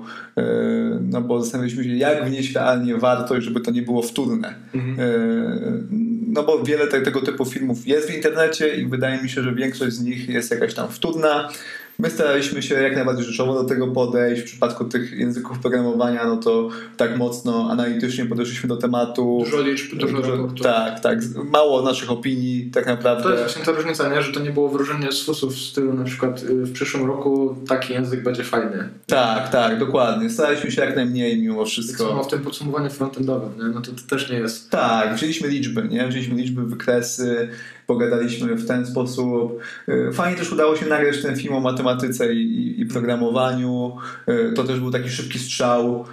[1.01, 4.55] no bo zastanawialiśmy się, jak wnieść realnie wartość, żeby to nie było wtórne.
[4.73, 6.06] Mhm
[6.37, 9.55] no bo wiele te, tego typu filmów jest w internecie i wydaje mi się, że
[9.55, 11.49] większość z nich jest jakaś tam wtórna.
[11.99, 14.41] My staraliśmy się jak najbardziej rzeczowo do tego podejść.
[14.41, 19.41] W przypadku tych języków programowania, no to tak mocno analitycznie podeszliśmy do tematu.
[19.43, 20.61] Dużo liczb, dużo, dużo raportów.
[20.61, 21.19] Tak, tak.
[21.51, 23.23] Mało naszych opinii tak naprawdę.
[23.23, 24.21] To jest właśnie ta różnica, nie?
[24.21, 27.55] że to nie było wróżenie z fusów w stylu na przykład y, w przyszłym roku
[27.67, 28.89] taki język będzie fajny.
[29.05, 30.29] Tak, tak, dokładnie.
[30.29, 32.03] Staraliśmy się jak najmniej mimo wszystko.
[32.03, 33.73] Tak samo w tym podsumowaniu frontendowym, nie?
[33.73, 34.69] no to, to też nie jest...
[34.69, 36.07] Tak, wzięliśmy liczby, nie?
[36.07, 37.49] Wzięliśmy liczby, wykresy,
[37.87, 39.59] pogadaliśmy w ten sposób.
[39.89, 43.95] Y, fajnie też udało się nagrać ten film o matematyce i, i programowaniu.
[44.29, 46.05] Y, to też był taki szybki strzał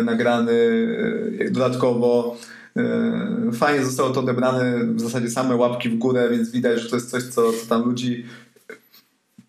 [0.00, 0.54] y, nagrany
[1.50, 2.36] dodatkowo.
[3.52, 7.10] Fajnie zostało to odebrane, w zasadzie same łapki w górę, więc widać, że to jest
[7.10, 8.24] coś, co, co tam ludzi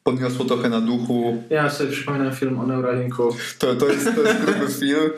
[0.07, 1.43] podniosło trochę na duchu.
[1.49, 3.35] Ja sobie przypominam film o Neuralinku.
[3.59, 5.09] To, to, jest, to jest gruby film.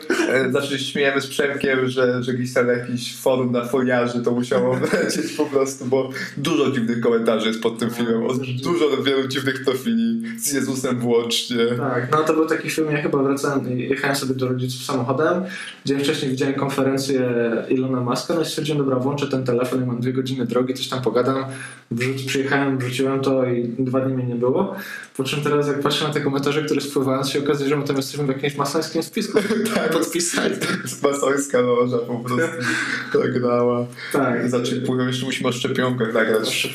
[0.50, 4.74] Zawsze się śmiejemy z Przemkiem, że, że gdzieś tam jakiś forum na foliarzy to musiało
[4.90, 8.22] wlecieć po prostu, bo dużo dziwnych komentarzy jest pod tym no, filmem.
[8.62, 11.66] Dużo wielu dziwnych profili z Jezusem włącznie.
[11.78, 15.42] Tak, no to był taki film, ja chyba wracałem, jechałem sobie do rodziców samochodem,
[15.84, 17.32] gdzie wcześniej widziałem konferencję
[17.68, 20.88] Ilona Maska, no i stwierdziłem, dobra, włączę ten telefon i mam dwie godziny drogi, coś
[20.88, 21.44] tam pogadam.
[21.90, 24.76] Wrzuc, przyjechałem, wrzuciłem to i dwa dni mnie nie było.
[25.16, 27.96] Po czym teraz jak patrzę na te komentarze, które spływając się okazuje, że my tam
[27.96, 29.38] jesteśmy w jakimś masońskim spisku
[29.74, 30.54] tak, podpisali.
[31.02, 32.48] Masońska loża po prostu
[33.22, 33.86] tak dała.
[34.12, 34.50] Tak.
[34.50, 36.70] Zaczepują, jeszcze musimy o szczepionkach nagrać.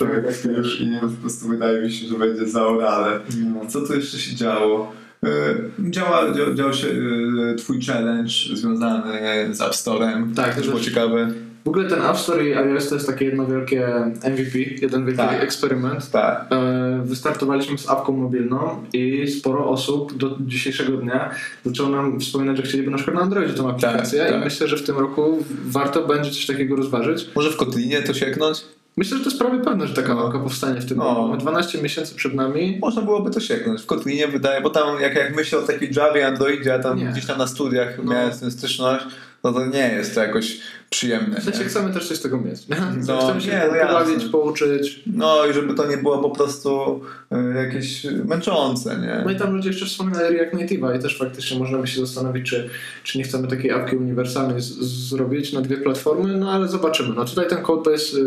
[0.57, 3.19] Już i po prostu wydaje mi się, że będzie zaorane.
[3.53, 3.65] No.
[3.69, 4.93] Co tu jeszcze się działo?
[5.23, 5.55] E,
[5.89, 9.19] działa, dział, dział się e, twój challenge związany
[9.55, 10.35] z App Store'em.
[10.35, 11.33] Tak, to było ciekawe.
[11.65, 13.87] W ogóle ten App Store i iOS to jest takie jedno wielkie
[14.23, 15.43] MVP, jeden wielki tak.
[15.43, 16.11] eksperyment.
[16.11, 16.45] Tak.
[16.51, 21.29] E, wystartowaliśmy z apką mobilną i sporo osób do dzisiejszego dnia
[21.65, 24.41] zaczęło nam wspominać, że chcieliby na przykład na Androidzie tą aplikację tak, tak.
[24.41, 27.29] i myślę, że w tym roku warto będzie coś takiego rozważyć.
[27.35, 28.65] Może w Kotlinie to sięgnąć?
[28.97, 30.39] Myślę, że to jest prawie pewne, że taka no.
[30.39, 31.03] powstanie w tym no.
[31.03, 31.21] roku.
[31.21, 32.77] Mamy 12 miesięcy przed nami.
[32.81, 33.81] Można byłoby to sięgnąć.
[33.81, 37.05] W Kotlinie wydaje, bo tam jak, jak myślę o takiej Javie, Androidzie, a tam nie.
[37.05, 38.11] gdzieś tam na studiach no.
[38.11, 39.05] miałem z tym styczność,
[39.45, 41.41] no to nie jest to jakoś przyjemne.
[41.41, 41.65] W sensie nie?
[41.65, 42.67] chcemy też coś z tego mieć.
[43.07, 45.03] No, chcemy się nie, no pobawić, pouczyć.
[45.07, 49.21] No i żeby to nie było po prostu y, jakieś męczące, nie?
[49.25, 52.49] No i tam ludzie jeszcze wspominali React Native'a i też faktycznie można by się zastanowić,
[52.49, 52.69] czy,
[53.03, 57.15] czy nie chcemy takiej apki uniwersalnej zrobić na dwie platformy, no ale zobaczymy.
[57.15, 58.17] No tutaj ten codebase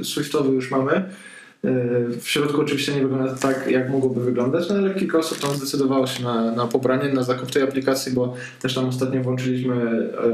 [0.00, 1.10] y, Swiftowy już mamy.
[2.20, 6.06] W środku oczywiście nie wygląda tak, jak mogłoby wyglądać, no ale kilka osób tam zdecydowało
[6.06, 9.74] się na, na pobranie, na zakup tej aplikacji, bo też tam ostatnio włączyliśmy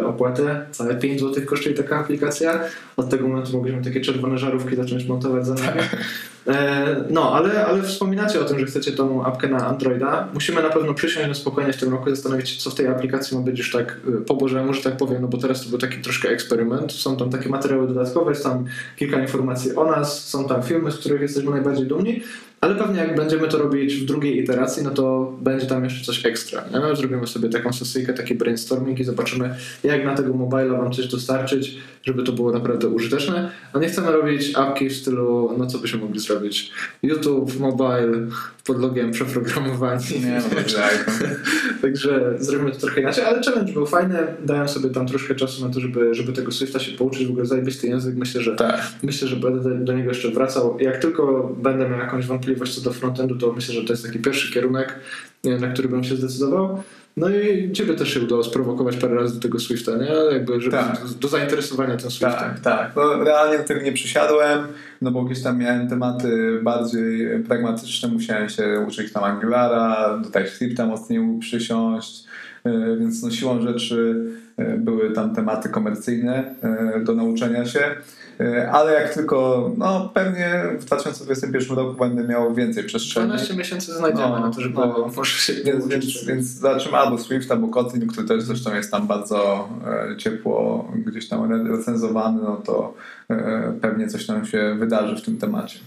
[0.00, 0.66] e, opłatę.
[0.70, 2.60] Całe 5 zł kosztuje taka aplikacja.
[2.96, 5.80] Od tego momentu mogliśmy takie czerwone żarówki zacząć montować za nami.
[6.46, 10.28] E, no, ale, ale wspominacie o tym, że chcecie tą apkę na Androida.
[10.34, 12.86] Musimy na pewno przysiąść na spokojnie w tym roku i zastanowić się, co w tej
[12.86, 15.70] aplikacji ma być już tak e, po Bożemu, że tak powiem, no bo teraz to
[15.70, 16.92] był taki troszkę eksperyment.
[16.92, 18.64] Są tam takie materiały dodatkowe, jest tam
[18.96, 22.20] kilka informacji o nas, są tam filmy, z których jesteśmy najbardziej dumni,
[22.64, 26.26] ale pewnie jak będziemy to robić w drugiej iteracji, no to będzie tam jeszcze coś
[26.26, 26.64] ekstra.
[26.72, 26.96] Nie?
[26.96, 31.78] Zrobimy sobie taką sesyjkę, taki brainstorming i zobaczymy, jak na tego mobila wam coś dostarczyć,
[32.02, 33.50] żeby to było naprawdę użyteczne.
[33.72, 36.70] A nie chcemy robić apki w stylu, no co byśmy mogli zrobić?
[37.02, 38.12] YouTube, mobile,
[38.64, 40.04] pod logiem przeprogramowani.
[40.24, 41.20] Nie, no tak.
[41.82, 44.18] Także zrobimy to trochę inaczej, ale challenge był fajny.
[44.44, 47.26] Dałem sobie tam troszkę czasu na to, żeby, żeby tego Swifta się pouczyć.
[47.26, 48.16] W ogóle zajebisty język.
[48.16, 48.82] Myślę, że tak.
[49.02, 50.76] myślę, że będę do niego jeszcze wracał.
[50.80, 54.18] Jak tylko będę miał jakąś wątpliwość co do frontendu, to myślę, że to jest taki
[54.18, 55.00] pierwszy kierunek,
[55.44, 56.82] na który bym się zdecydował.
[57.16, 60.34] No i ciebie też się udało sprowokować parę razy do tego Swifta, nie?
[60.34, 61.00] Jakby, żeby tak.
[61.20, 62.32] do zainteresowania tym Swiftem.
[62.32, 62.92] Tak, tak.
[62.96, 64.66] No, realnie do tego nie przysiadłem,
[65.02, 70.86] no bo gdzieś tam miałem tematy bardziej pragmatyczne, musiałem się uczyć tam Angulara, do TypeScripta
[70.86, 72.24] mocniej przysiąść,
[72.98, 74.24] więc no siłą rzeczy
[74.56, 77.96] e, były tam tematy komercyjne e, do nauczenia się.
[78.40, 83.26] E, ale jak tylko, no pewnie w 2021 roku będę miał więcej przestrzeni.
[83.26, 87.18] 12 miesięcy znajdziemy no, na to, żeby no, może się więc, więc, więc zobaczymy albo
[87.18, 89.68] Swift, albo Kotlin, który też zresztą jest tam bardzo
[90.12, 92.94] e, ciepło gdzieś tam recenzowany, no to
[93.30, 95.78] e, pewnie coś tam się wydarzy w tym temacie.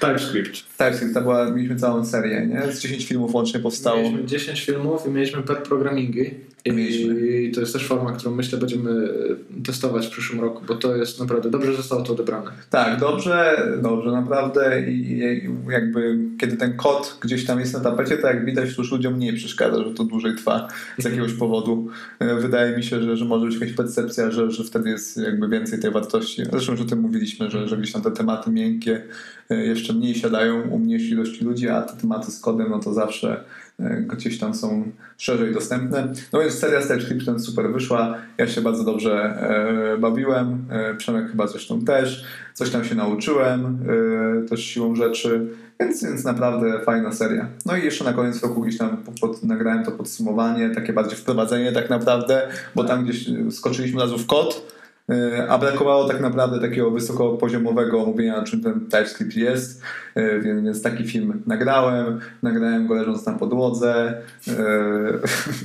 [0.00, 0.67] TypeScript.
[0.78, 2.72] TypeScript, to była, mieliśmy całą serię, nie?
[2.72, 4.02] Z 10 filmów łącznie powstało.
[4.02, 6.30] Mieliśmy 10 filmów i mieliśmy per programmingi.
[6.64, 9.08] I to jest też forma, którą myślę będziemy
[9.66, 12.50] testować w przyszłym roku, bo to jest naprawdę dobrze zostało to odebrane.
[12.70, 15.22] Tak, dobrze, dobrze naprawdę i
[15.68, 19.18] jakby kiedy ten kod gdzieś tam jest na tapecie, to jak widać, to już ludziom
[19.18, 21.88] nie przeszkadza, że to dłużej trwa z jakiegoś powodu.
[22.18, 25.48] E, wydaje mi się, że, że może być jakaś percepcja, że, że wtedy jest jakby
[25.48, 26.42] więcej tej wartości.
[26.50, 29.02] Zresztą już o tym mówiliśmy, że, że gdzieś tam te tematy miękkie
[29.50, 32.94] e, jeszcze mniej siadają u mniejszej ilości ludzi, a te tematy z kodem, no to
[32.94, 33.44] zawsze
[33.80, 34.82] e, gdzieś tam są
[35.16, 36.12] szerzej dostępne.
[36.32, 38.14] No więc seria TypeScriptem super wyszła.
[38.38, 39.14] Ja się bardzo dobrze
[39.94, 40.64] e, bawiłem.
[40.70, 42.24] E, Przemek chyba zresztą też.
[42.54, 43.78] Coś tam się nauczyłem
[44.48, 45.48] też siłą rzeczy.
[45.80, 47.48] Więc, więc naprawdę fajna seria.
[47.66, 51.72] No i jeszcze na koniec roku gdzieś tam pod, nagrałem to podsumowanie, takie bardziej wprowadzenie
[51.72, 54.77] tak naprawdę, bo tam gdzieś skoczyliśmy w kod
[55.48, 59.82] a brakowało tak naprawdę takiego wysokopoziomowego omówienia, czym ten TypeScript jest,
[60.14, 64.54] e, więc taki film nagrałem, nagrałem go leżąc na podłodze, e,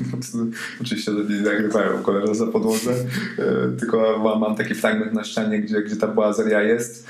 [0.82, 2.92] oczywiście nie nagrywałem go leżąc na podłodze,
[3.80, 7.08] tylko mam taki fragment na ścianie, gdzie, gdzie ta błazeria jest.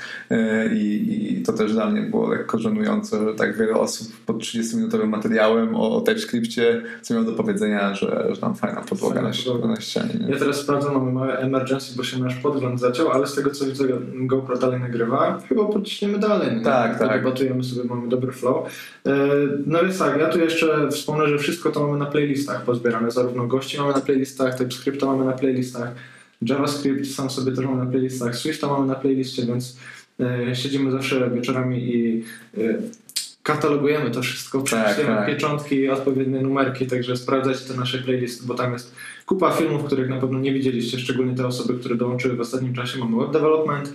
[0.72, 5.06] I, i to też dla mnie było lekko żenujące, że tak wiele osób pod 30-minutowym
[5.06, 9.30] materiałem o, o TypeScriptie co miał do powiedzenia, że, że tam fajna podłoga na,
[9.68, 10.14] na ścianie.
[10.20, 10.32] Nie?
[10.32, 13.64] Ja teraz sprawdzam, mamy małe emergency, bo się nasz podgląd zaciął, ale z tego co
[13.64, 13.84] widzę
[14.14, 15.40] GoPro dalej nagrywa.
[15.48, 16.56] Chyba podciśniemy dalej.
[16.56, 16.62] Nie?
[16.62, 17.22] Tak, tak.
[17.22, 18.66] Debatujemy sobie, mamy dobry flow.
[19.06, 19.18] E,
[19.66, 23.10] no więc tak, ja tu jeszcze wspomnę, że wszystko to mamy na playlistach pozbierane.
[23.10, 25.94] Zarówno gości mamy na playlistach, TypeScripta mamy na playlistach,
[26.42, 29.76] JavaScript sam sobie też mamy na playlistach, Swifta mamy na playlistie, więc
[30.20, 32.24] e, siedzimy zawsze wieczorami i
[32.58, 32.60] e,
[33.44, 35.26] katalogujemy to wszystko, tak, tak.
[35.26, 38.94] pieczątki, odpowiednie numerki, także sprawdzajcie te nasze playlisty, bo tam jest
[39.26, 42.98] kupa filmów, których na pewno nie widzieliście, szczególnie te osoby, które dołączyły w ostatnim czasie.
[42.98, 43.92] Mamy web development,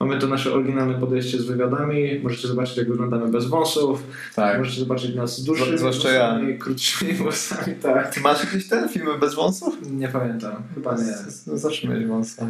[0.00, 4.02] mamy to nasze oryginalne podejście z wywiadami, możecie zobaczyć jak wyglądamy bez wąsów,
[4.34, 4.58] tak.
[4.58, 6.40] możecie zobaczyć nas z dłuższymi Zwłaszcza ja.
[6.58, 8.14] krótszymi włosami, tak.
[8.14, 9.78] Ty masz jakieś ten filmy bez wąsów?
[9.90, 11.14] Nie pamiętam, chyba nie.
[11.58, 12.48] Zawsze mieć wąsa.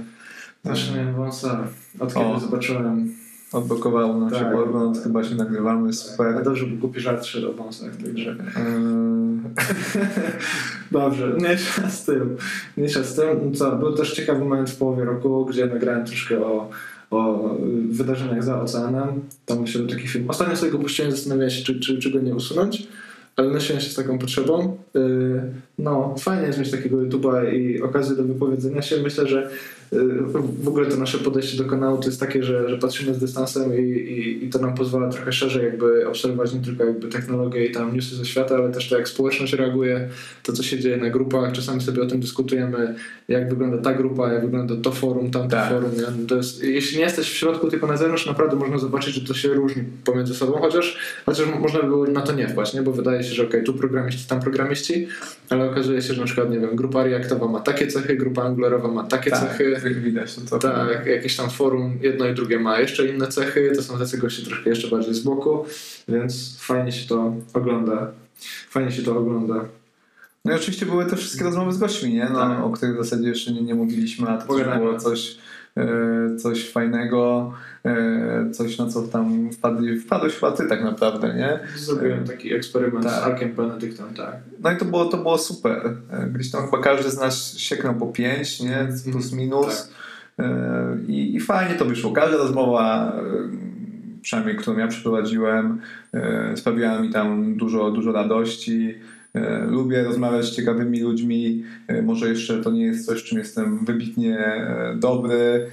[0.65, 1.67] Zawsze miałem wąsa,
[2.01, 3.15] od kiedy zobaczyłem
[3.53, 6.35] Odblokowało nam tak, się tak, chyba się nagrywamy, super.
[6.35, 8.37] Tak, dobrze, bo głupi żart szedł o wąsach, także...
[10.93, 12.37] Dobrze, mniejsza z tym.
[12.77, 13.55] Mniejsza z tym.
[13.55, 16.71] Co, był też ciekawy moment w połowie roku, gdzie nagrałem troszkę o,
[17.11, 17.51] o
[17.91, 19.21] wydarzeniach za oceanem.
[19.47, 20.31] Tam myślę, taki film.
[20.31, 22.89] Ostatnio sobie go puściłem, zastanawiałem się, czy, czy, czy go nie usunąć
[23.41, 24.77] ale nosiłem się z taką potrzebą.
[24.95, 25.43] Yy,
[25.79, 29.03] no, fajnie jest mieć takiego YouTube'a i okazję do wypowiedzenia się.
[29.03, 29.51] Myślę, że
[30.63, 33.79] w ogóle to nasze podejście do kanału to jest takie, że, że patrzymy z dystansem
[33.79, 37.73] i, i, i, to nam pozwala trochę szerzej jakby obserwować nie tylko jakby technologię i
[37.73, 40.09] tam newsy ze świata, ale też to jak społeczność reaguje,
[40.43, 42.95] to co się dzieje na grupach, czasami sobie o tym dyskutujemy,
[43.29, 45.69] jak wygląda ta grupa, jak wygląda to forum, tamto tak.
[45.69, 45.91] forum.
[46.29, 49.35] To jest, jeśli nie jesteś w środku, tylko na zewnątrz, naprawdę można zobaczyć, że to
[49.35, 52.83] się różni pomiędzy sobą, chociaż, chociaż można by było na to nie wpaść, nie?
[52.83, 55.09] bo wydaje się, że ok, tu programiści, tam programiści,
[55.49, 58.89] ale okazuje się, że na przykład, nie wiem, grupa Reactowa ma takie cechy, grupa Angularowa
[58.89, 59.41] ma takie tak.
[59.41, 60.35] cechy, widać.
[60.35, 63.99] To, to tak, jakieś tam forum jedno i drugie ma jeszcze inne cechy, to są
[63.99, 65.65] tacy goście troszkę jeszcze bardziej z boku,
[66.09, 68.13] więc fajnie się to ogląda.
[68.71, 69.65] Fajnie się to ogląda.
[70.45, 72.29] No i oczywiście były te wszystkie rozmowy z gośćmi, nie?
[72.33, 72.65] No, tak.
[72.65, 75.37] o których w zasadzie jeszcze nie, nie mówiliśmy, a to było coś,
[76.39, 77.53] coś fajnego,
[77.85, 81.59] e, coś na co tam wpadli, wpadłeś chyba ty tak naprawdę, nie?
[81.77, 83.15] Zrobiłem taki eksperyment tak.
[83.15, 84.37] z Arkiem Benedyktem, tak.
[84.61, 85.97] No i to było, to było super.
[86.11, 88.89] E, gdzieś tam chyba każdy z nas sieknął po pięć, nie?
[89.13, 89.67] Plus minus.
[89.89, 90.01] Tak.
[91.09, 92.13] I, I fajnie to wyszło.
[92.13, 93.13] Każda rozmowa
[94.23, 95.81] przynajmniej którą ja przeprowadziłem,
[96.57, 98.95] sprawiła mi tam dużo, dużo radości.
[99.35, 101.65] E, lubię rozmawiać z ciekawymi ludźmi.
[101.89, 105.67] E, może jeszcze to nie jest coś, czym jestem wybitnie e, dobry.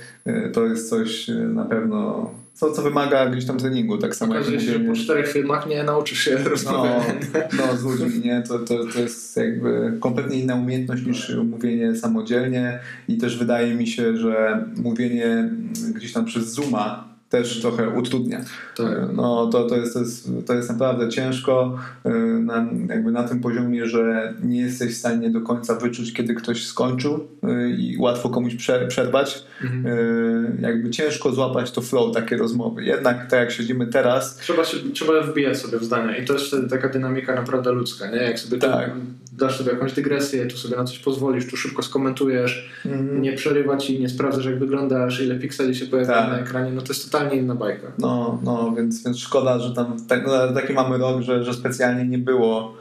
[0.53, 4.71] To jest coś na pewno co, co wymaga gdzieś tam treningu, tak samo Okazuje się,
[4.71, 7.03] że po czterech filmach nie nauczysz się rozmawiać.
[7.33, 8.43] No, no z ludźmi, nie?
[8.47, 13.87] To, to, to jest jakby kompletnie inna umiejętność niż mówienie samodzielnie i też wydaje mi
[13.87, 15.49] się, że mówienie
[15.93, 18.41] gdzieś tam przez Zooma też trochę utrudnia.
[18.77, 18.87] Tak.
[19.13, 22.09] No, to, to, jest, to, jest, to jest naprawdę ciężko y,
[22.39, 26.65] na, jakby na tym poziomie, że nie jesteś w stanie do końca wyczuć, kiedy ktoś
[26.65, 28.55] skończył y, i łatwo komuś
[28.87, 29.43] przerwać.
[29.63, 29.87] Mhm.
[29.87, 32.83] Y, jakby ciężko złapać to flow, takie rozmowy.
[32.83, 34.35] Jednak tak jak siedzimy teraz...
[34.35, 38.17] Trzeba, się, trzeba wbijać sobie w zdania i to jest taka dynamika naprawdę ludzka, nie?
[38.17, 38.91] Jak sobie tak.
[39.37, 43.21] Dasz sobie jakąś dygresję, tu sobie na coś pozwolisz, tu szybko skomentujesz, mhm.
[43.21, 46.29] nie przerywać i nie sprawdzasz jak wyglądasz, ile pikseli się pojawia tak.
[46.29, 47.91] na ekranie, no to jest totalnie inna bajka.
[47.99, 52.05] No, no więc, więc szkoda, że tam tak, no, taki mamy rok, że, że specjalnie
[52.05, 52.73] nie było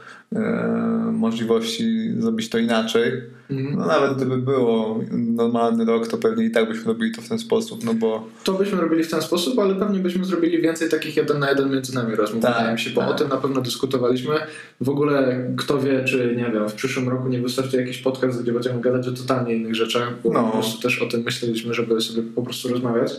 [1.13, 3.13] możliwości zrobić to inaczej.
[3.51, 3.79] Mhm.
[3.79, 7.39] No nawet gdyby było normalny rok, to pewnie i tak byśmy robili to w ten
[7.39, 8.29] sposób, no bo...
[8.45, 11.71] To byśmy robili w ten sposób, ale pewnie byśmy zrobili więcej takich jeden na jeden
[11.71, 13.11] między nami rozmów, tak, wydaje mi się, bo tak.
[13.11, 14.35] o tym na pewno dyskutowaliśmy.
[14.81, 18.53] W ogóle kto wie, czy nie wiem, w przyszłym roku nie wystarczy jakiś podcast, gdzie
[18.53, 20.45] będziemy gadać o totalnie innych rzeczach, bo no.
[20.45, 23.13] po prostu też o tym myśleliśmy, żeby sobie po prostu rozmawiać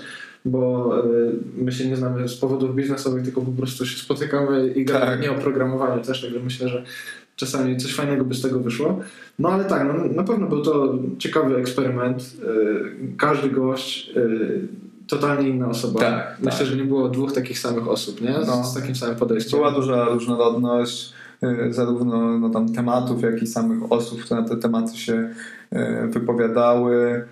[0.45, 4.85] bo y, my się nie znamy z powodów biznesowych, tylko po prostu się spotykamy i
[4.85, 5.21] gadamy tak.
[5.21, 6.83] nie o programowaniu też, także myślę, że
[7.35, 8.99] czasami coś fajnego by z tego wyszło.
[9.39, 12.21] No ale tak, no, na pewno był to ciekawy eksperyment.
[12.23, 14.67] Y, każdy gość y,
[15.07, 15.99] totalnie inna osoba.
[15.99, 16.67] Tak, Myślę, tak.
[16.67, 18.33] że nie było dwóch takich samych osób, nie?
[18.43, 18.63] Z, no.
[18.63, 19.59] z takim samym podejściem.
[19.59, 21.13] Była duża różnorodność.
[21.41, 25.29] e, zarówno no, tam tematów, jak i samych osób, które na te tematy się
[25.71, 27.25] e, wypowiadały.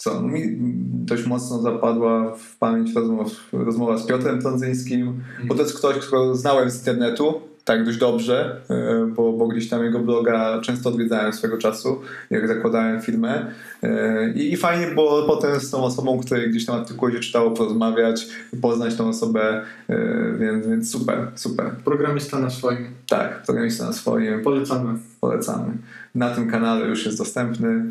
[0.00, 0.56] Co mi
[1.04, 6.36] dość mocno zapadła w pamięć rozmowa, rozmowa z Piotrem Trądzyńskim, bo to jest ktoś, którego
[6.36, 11.32] znałem z internetu, tak dość dobrze, e, bo, bo gdzieś tam jego bloga często odwiedzałem
[11.32, 13.52] swego czasu, jak zakładałem firmę.
[13.82, 17.50] E, I, I fajnie było potem z tą osobą, której gdzieś tam artykuł się czytało,
[17.50, 18.26] porozmawiać,
[18.62, 19.98] poznać tą osobę, e,
[20.38, 21.70] więc, więc super, super.
[21.84, 22.86] Programista na swoim.
[23.08, 24.42] Tak, programista na swoim.
[24.42, 24.98] Polecamy.
[25.20, 25.76] Polecamy.
[26.14, 27.84] Na tym kanale już jest dostępny.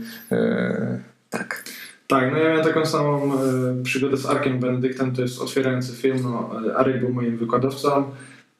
[1.30, 1.64] Tak.
[2.12, 3.32] Tak, no ja miałem taką samą
[3.84, 6.20] przygodę z Arkiem Benedyktem, to jest otwierający film.
[6.24, 8.12] No, Arek był moim wykładowcą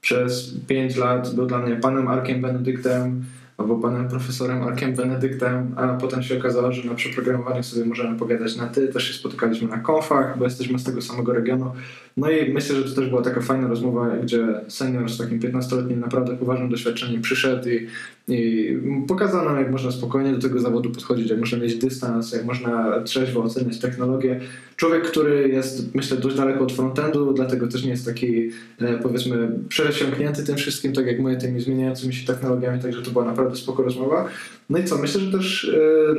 [0.02, 3.24] przez 5 lat był dla mnie panem Arkiem Benedyktem
[3.58, 8.56] albo panem profesorem Arkiem Benedyktem, a potem się okazało, że na przeprogramowaniu sobie możemy pogadać
[8.56, 8.88] na ty.
[8.88, 11.72] Też się spotykaliśmy na konfach, bo jesteśmy z tego samego regionu.
[12.18, 15.98] No i myślę, że to też była taka fajna rozmowa, gdzie senior z takim 15-letnim
[15.98, 17.88] naprawdę poważnym doświadczeniem przyszedł i,
[18.30, 22.46] i pokazał nam, jak można spokojnie do tego zawodu podchodzić, jak można mieć dystans, jak
[22.46, 24.40] można trzeźwo oceniać technologię.
[24.76, 28.50] Człowiek, który jest, myślę, dość daleko od frontendu, dlatego też nie jest taki,
[28.82, 33.26] e, powiedzmy, przesiąknięty tym wszystkim, tak jak my, tymi zmieniającymi się technologiami, także to była
[33.26, 34.30] naprawdę spoko rozmowa.
[34.70, 35.72] No i co, myślę, że też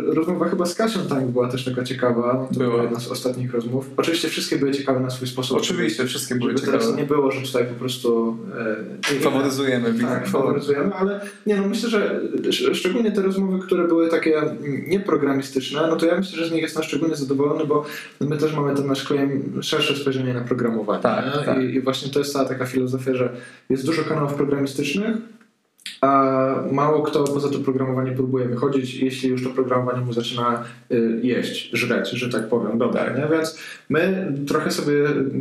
[0.09, 2.49] e, rozmowa chyba z Kasią Tank była też taka ciekawa.
[2.53, 3.90] To była jedna z ostatnich rozmów.
[3.96, 5.59] Oczywiście wszystkie były ciekawe na swój sposób.
[5.59, 6.79] Oczywiście, wszystkie były ciekawe.
[6.79, 8.37] Teraz nie było, że tutaj po prostu...
[9.16, 9.94] E, faworyzujemy.
[10.01, 12.00] Tak, faworyzujemy, ale nie no, myślę, że
[12.73, 14.43] szczególnie te rozmowy, które były takie
[14.87, 17.85] nieprogramistyczne, no to ja myślę, że z nich jestem szczególnie zadowolony, bo
[18.21, 21.03] my też mamy ten nasz klient szersze spojrzenie na programowanie.
[21.03, 21.63] Tak, tak.
[21.63, 23.33] I, I właśnie to jest cała taka filozofia, że
[23.69, 25.17] jest dużo kanałów programistycznych,
[26.01, 31.21] a mało kto poza to programowanie próbuje wychodzić, jeśli już to programowanie mu zaczyna y,
[31.23, 32.79] jeść, żreć, że tak powiem.
[32.79, 33.19] Dobra, tak.
[33.19, 33.29] nie?
[33.37, 33.59] Więc
[33.89, 34.95] my trochę sobie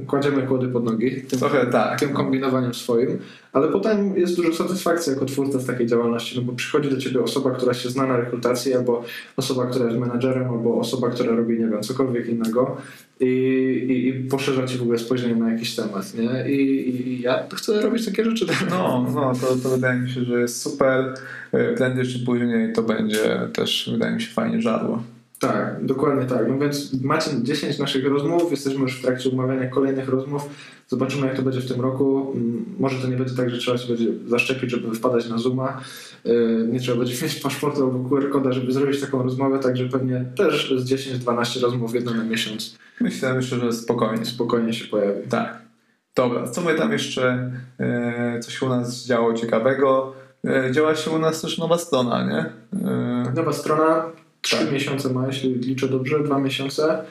[0.08, 2.00] kładziemy kłody pod nogi tym, trochę, tak.
[2.00, 3.20] tym kombinowaniem swoim,
[3.54, 7.22] ale potem jest dużo satysfakcji jako twórca z takiej działalności, no bo przychodzi do ciebie
[7.22, 9.04] osoba, która się zna na rekrutacji, albo
[9.38, 12.78] osoba, która jest menadżerem, albo osoba, która robi, nie wiem, cokolwiek innego
[13.20, 13.26] i,
[13.90, 16.52] i, i poszerza ci w ogóle spojrzenie na jakiś temat, nie?
[16.52, 18.46] I, i ja chcę robić takie rzeczy.
[18.70, 21.14] No, no to, to wydaje mi się, że jest super.
[21.52, 25.04] E, prędzej czy później to będzie też, wydaje mi się, fajnie żadło.
[25.40, 26.48] Tak, dokładnie tak.
[26.48, 30.50] No więc macie 10 naszych rozmów, jesteśmy już w trakcie umawiania kolejnych rozmów.
[30.88, 32.32] Zobaczymy, jak to będzie w tym roku.
[32.36, 35.82] Mm, może to nie będzie tak, że trzeba się będzie zaszczepić, żeby wpadać na Zooma.
[36.26, 36.32] E,
[36.72, 40.92] nie trzeba będzie mieć paszportu albo QR-koda, żeby zrobić taką rozmowę, także pewnie też z
[40.92, 42.78] 10-12 rozmów jedno na miesiąc.
[43.02, 44.26] Myślę, myślę, że spokojnie.
[44.26, 45.28] Spokojnie się pojawi.
[45.30, 45.62] Tak.
[46.16, 50.14] Dobra, co my tam jeszcze, e, coś u nas działo ciekawego?
[50.48, 52.46] E, działa się u nas też nowa strona, nie?
[53.36, 54.06] Nowa strona,
[54.42, 54.72] trzy tak.
[54.72, 57.04] miesiące ma, jeśli liczę dobrze, dwa miesiące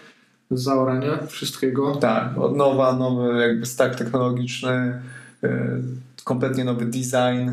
[0.50, 1.96] zaorania wszystkiego.
[1.96, 5.02] Tak, od nowa, nowy jakby stack technologiczny,
[6.24, 7.50] kompletnie nowy design,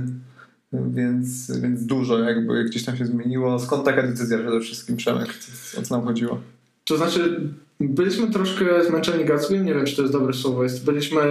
[0.73, 3.59] więc, więc dużo jakby gdzieś tam się zmieniło.
[3.59, 5.29] Skąd taka decyzja przede wszystkim, Przemek?
[5.79, 6.41] O co nam chodziło?
[6.85, 7.41] To znaczy,
[7.79, 10.63] byliśmy troszkę zmęczeni Gatsby, nie wiem, czy to jest dobre słowo.
[10.63, 11.21] Jest, byliśmy,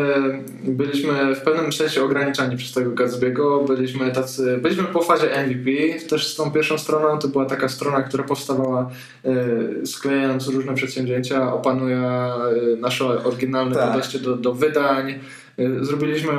[0.65, 3.67] byliśmy w pewnym sensie ograniczani przez tego Gatsby'ego.
[3.67, 5.71] Byliśmy tacy, byliśmy po fazie MVP.
[6.09, 8.91] Też z tą pierwszą stroną to była taka strona, która powstawała
[9.25, 12.43] e, sklejając różne przedsięwzięcia, opanuje e,
[12.81, 13.89] nasze oryginalne tak.
[13.89, 15.11] podejście do, do wydań.
[15.59, 16.33] E, zrobiliśmy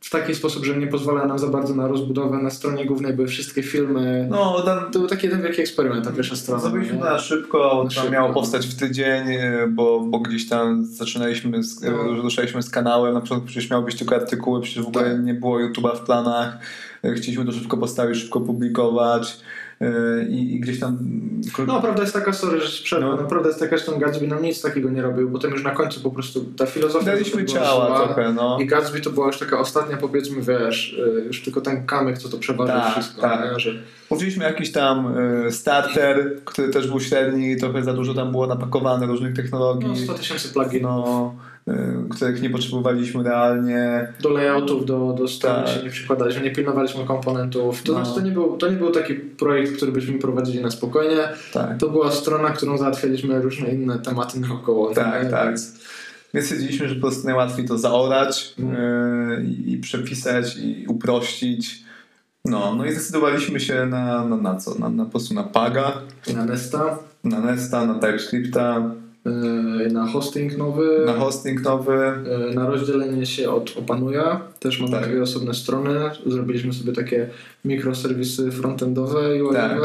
[0.00, 2.38] w taki sposób, że nie pozwala nam za bardzo na rozbudowę.
[2.38, 4.26] Na stronie głównej były wszystkie filmy.
[4.30, 6.62] No, tam, to był taki jeden wielki eksperyment, ta pierwsza strona.
[6.62, 8.10] Zrobiliśmy na szybko, na szybko.
[8.10, 12.22] miało powstać w tydzień, e, bo, bo gdzieś tam zaczynaliśmy, z, no.
[12.22, 15.24] ruszaliśmy z kanałem, na początku przecież miały być tylko artykuły, przecież w ogóle tak.
[15.24, 16.58] nie było YouTube'a w planach.
[17.04, 19.40] E, chcieliśmy to szybko postawić, szybko publikować.
[19.80, 20.98] E, i, i gdzieś tam...
[21.66, 23.28] No, prawda jest taka, sorry, że przerwę, no.
[23.28, 25.70] prawda jest taka, że ten Gatsby nam nic takiego nie robił, bo tam już na
[25.70, 27.06] końcu po prostu ta filozofia...
[27.06, 28.58] Daliśmy ciała szła, trochę, no.
[28.60, 32.28] I Gatsby to była już taka ostatnia, powiedzmy, wiesz, e, już tylko ten kamyk, co
[32.28, 33.20] to przeważył tak, wszystko.
[33.20, 33.52] Tak.
[33.52, 33.60] Nie?
[33.60, 33.70] Że...
[34.10, 39.06] Mówiliśmy jakiś tam y, starter, który też był średni, trochę za dużo tam było napakowane
[39.06, 39.88] różnych technologii.
[39.88, 40.82] No, 100 tysięcy pluginów.
[40.82, 41.57] No, Y,
[42.10, 44.12] których nie potrzebowaliśmy realnie.
[44.20, 45.76] Do layoutów, do, do strony tak.
[45.76, 47.82] się nie przykładaliśmy, nie pilnowaliśmy komponentów.
[47.82, 48.04] To no.
[48.04, 51.28] znaczy, to nie, był, to nie był taki projekt, który byśmy prowadzili na spokojnie.
[51.52, 51.78] Tak.
[51.78, 54.94] To była strona, którą załatwialiśmy różne inne tematy naokoło.
[54.94, 55.30] Tak, nie?
[55.30, 55.48] tak.
[55.48, 55.88] Więc...
[56.34, 58.74] Więc stwierdziliśmy, że po prostu najłatwiej to zaorać mm.
[59.30, 61.84] yy, i przepisać i uprościć.
[62.44, 64.74] No, no i zdecydowaliśmy się na, na, na co?
[64.74, 65.92] Na, na po prostu na Paga.
[66.34, 66.98] Na Nesta.
[67.24, 68.90] Na Nesta, na TypeScripta.
[69.26, 69.30] E,
[69.92, 71.06] na hosting nowy.
[71.06, 71.94] Na hosting nowy.
[71.94, 74.40] E, na rozdzielenie się od Opanuja.
[74.60, 75.08] Też mamy tak.
[75.08, 75.90] dwie osobne strony.
[76.26, 77.28] Zrobiliśmy sobie takie
[77.64, 79.52] mikroserwisy frontendowe i.
[79.52, 79.78] Tak.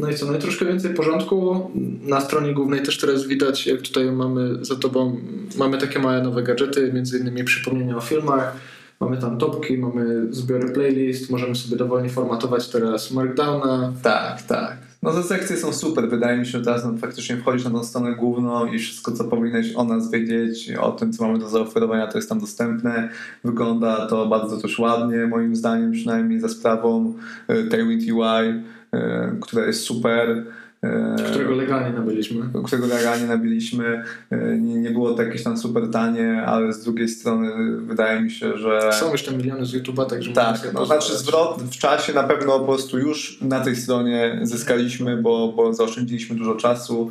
[0.00, 1.70] No i co, no i troszkę więcej porządku.
[2.02, 5.16] Na stronie głównej też teraz widać, jak tutaj mamy za tobą,
[5.56, 8.56] mamy takie małe nowe gadżety, między innymi przypomnienia o filmach.
[9.00, 13.92] mamy tam topki, mamy zbiory playlist, możemy sobie dowolnie formatować teraz Markdowna.
[14.02, 14.89] Tak, tak.
[15.02, 16.08] No te sekcje są super.
[16.08, 19.24] Wydaje mi się, że teraz no, faktycznie wchodzisz na tą stronę główną i wszystko, co
[19.24, 23.08] powinieneś o nas wiedzieć, o tym, co mamy do zaoferowania, to jest tam dostępne.
[23.44, 27.14] Wygląda to bardzo też ładnie, moim zdaniem, przynajmniej za sprawą
[27.48, 30.46] e, Tailwind UI, e, która jest super.
[30.82, 32.42] E, którego legalnie nabyliśmy.
[32.64, 34.04] Którego legalnie nabyliśmy.
[34.30, 38.30] E, nie, nie było to jakieś tam super tanie, ale z drugiej strony wydaje mi
[38.30, 38.92] się, że...
[38.92, 42.64] Są jeszcze miliony z YouTube'a, także Tak, no, znaczy zwrot w czasie na pewno po
[42.64, 47.10] prostu już na tej stronie zyskaliśmy, bo, bo zaoszczędziliśmy dużo czasu.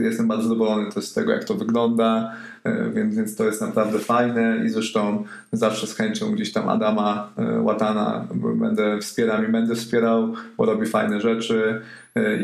[0.00, 2.32] Jestem bardzo zadowolony też z tego, jak to wygląda.
[2.64, 7.32] E, więc, więc to jest naprawdę fajne i zresztą zawsze z chęcią gdzieś tam Adama
[7.62, 11.80] Łatana będę wspierał i będę wspierał, bo robi fajne rzeczy.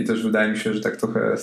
[0.01, 1.37] I też wydaje mi się, że tak trochę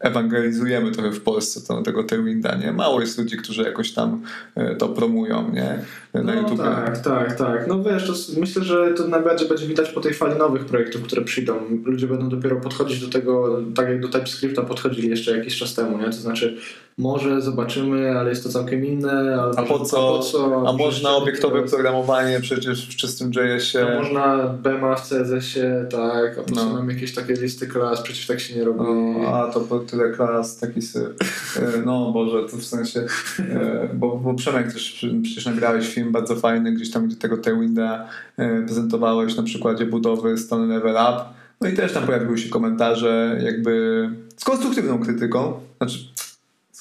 [0.00, 2.72] ewangelizujemy trochę w Polsce to, tego Tailwinda, nie?
[2.72, 4.22] Mało jest ludzi, którzy jakoś tam
[4.54, 5.78] e, to promują, nie?
[6.14, 6.58] Na no, YouTube.
[6.58, 7.66] Tak, tak, tak.
[7.66, 11.22] No wiesz, to myślę, że to najbardziej będzie widać po tej fali nowych projektów, które
[11.22, 11.54] przyjdą.
[11.84, 15.98] Ludzie będą dopiero podchodzić do tego, tak jak do TypeScripta podchodzili jeszcze jakiś czas temu,
[15.98, 16.04] nie?
[16.04, 16.56] To znaczy
[17.00, 19.42] może zobaczymy, ale jest to całkiem inne.
[19.56, 20.68] a, po co, a po co?
[20.68, 23.86] A można obiektowe programowanie przecież w czystym JS-ie.
[23.86, 26.72] A można BEMA w CSS-ie, tak, a po co no.
[26.74, 28.80] nam jakieś takie listy klas, przecież tak się nie robi.
[28.80, 31.24] No, a to po tyle klas, taki syp.
[31.56, 33.00] E, no Boże, to w sensie,
[33.38, 38.08] e, bo, bo Przemek też przecież nagrałeś film bardzo fajny, gdzieś tam, gdzie tego Tailwinda
[38.36, 41.24] e, prezentowałeś na przykładzie budowy strony Level Up.
[41.60, 45.52] No i też tam pojawiły się komentarze jakby z konstruktywną krytyką.
[45.78, 45.98] Znaczy,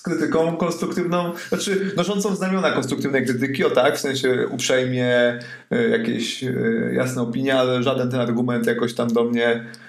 [0.10, 5.40] krytyką konstruktywną, znaczy noszącą znamiona konstruktywnej krytyki, o tak, w sensie uprzejmie,
[5.92, 6.46] jakieś
[6.94, 9.66] jasne opinie, ale żaden ten argument jakoś tam do mnie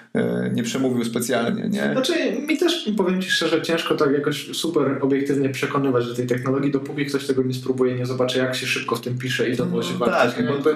[0.53, 1.89] nie przemówił specjalnie, nie?
[1.91, 2.13] Znaczy,
[2.47, 7.05] mi też, powiem Ci szczerze, ciężko tak jakoś super obiektywnie przekonywać do tej technologii, dopóki
[7.05, 10.05] ktoś tego nie spróbuje, nie zobaczy, jak się szybko w tym pisze i dowozi no,
[10.05, 10.71] Tak, bo,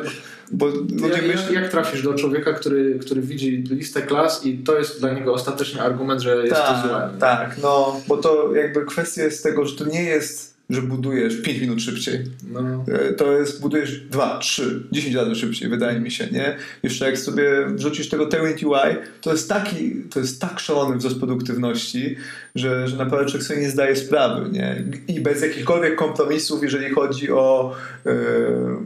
[0.51, 1.53] bo ludzie jak, myśl...
[1.53, 5.81] jak trafisz do człowieka, który, który widzi listę klas i to jest dla niego ostateczny
[5.81, 7.09] argument, że jest tak, to złe.
[7.19, 11.61] Tak, no, bo to jakby kwestia jest tego, że to nie jest że budujesz 5
[11.61, 12.23] minut szybciej.
[12.51, 12.85] No.
[12.87, 16.57] E, to jest, budujesz 2, 3, 10 razy szybciej, wydaje mi się, nie?
[16.83, 21.17] Jeszcze jak sobie wrzucisz tego Tailwind UI, to jest taki, to jest tak szalony wzrost
[21.17, 22.15] produktywności,
[22.55, 24.83] że, że naprawdę człowiek sobie nie zdaje sprawy, nie?
[25.07, 27.75] I bez jakichkolwiek kompromisów, jeżeli chodzi o
[28.05, 28.15] e,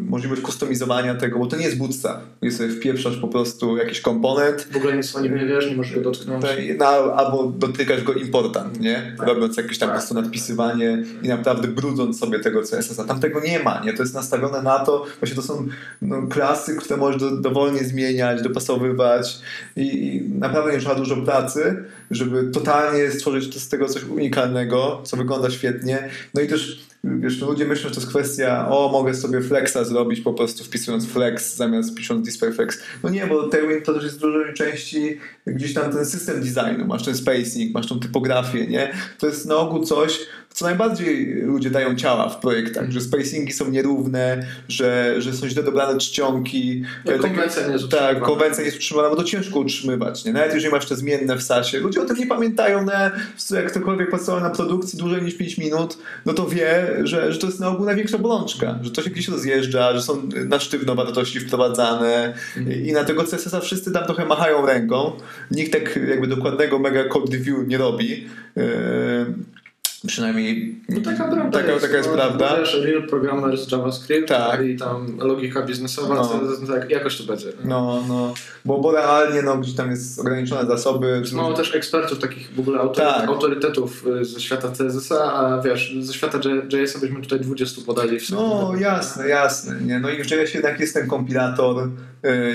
[0.09, 4.67] możliwość kustomizowania tego, bo to nie jest bootstrap, gdzie sobie wpieprzasz po prostu jakiś komponent.
[4.71, 6.45] W ogóle nic o nim nie wiesz, nie możesz go dotknąć.
[6.77, 9.15] No, albo dotykasz go important, nie?
[9.17, 9.27] Tak.
[9.27, 9.95] Robiąc jakieś tam tak.
[9.95, 13.03] po prostu nadpisywanie i naprawdę brudząc sobie tego CSS-a.
[13.03, 13.93] Tam tego nie ma, nie?
[13.93, 15.67] To jest nastawione na to, właśnie to są
[16.01, 19.39] no, klasy, które możesz do, dowolnie zmieniać, dopasowywać
[19.75, 25.17] i, i naprawdę nie trzeba dużo pracy, żeby totalnie stworzyć z tego coś unikalnego, co
[25.17, 26.09] wygląda świetnie.
[26.33, 29.77] No i też wiesz, no ludzie myślą, że to jest kwestia, o, mogę sobie flexa
[29.83, 32.79] zrobić po prostu wpisując flex zamiast pisząc display flex.
[33.03, 36.85] No nie, bo Tailwind to też jest w dużej części gdzieś tam ten system designu,
[36.85, 38.93] masz ten spacing, masz tą typografię, nie?
[39.19, 40.19] To jest na ogół coś,
[40.53, 45.63] co najbardziej ludzie dają ciała w projektach, że spacingi są nierówne, że, że są źle
[45.63, 46.83] dobrane czcionki.
[47.05, 50.25] No, konwencja nie jest Tak, konwencja nie jest utrzymana, bo to ciężko utrzymywać.
[50.25, 50.33] Nie?
[50.33, 53.11] Nawet jeżeli masz te zmienne w sasie, ludzie o tym nie pamiętają, ne?
[53.51, 57.47] jak ktokolwiek pracował na produkcji dłużej niż 5 minut, no to wie, że, że to
[57.47, 61.39] jest na ogół największa bolączka, że to się gdzieś rozjeżdża, że są na sztywno wartości
[61.39, 62.85] wprowadzane mhm.
[62.85, 65.11] i na tego CSS-a wszyscy tam trochę machają ręką.
[65.51, 68.27] Nikt tak jakby dokładnego mega code review nie robi.
[68.55, 68.63] Yy,
[70.07, 72.57] Przynajmniej no taka, prawda taka jest, taka jest no, prawda.
[72.59, 74.65] Wiesz, real programmer z JavaScript tak.
[74.65, 76.25] i tam logika biznesowa, no.
[76.25, 77.47] to, tak, jakoś to będzie.
[77.63, 78.33] No, no,
[78.65, 81.21] bo, bo realnie no, gdzieś tam jest ograniczone zasoby.
[81.33, 83.29] Mało też ekspertów, takich w ogóle autory, tak.
[83.29, 86.39] autorytetów y, ze świata CSS-a, a wiesz, ze świata
[86.73, 88.19] JS-a byśmy tutaj 20 podali.
[88.19, 89.81] W no jasne, jasne.
[89.81, 89.99] Nie?
[89.99, 91.89] No i w JS jednak jest ten kompilator,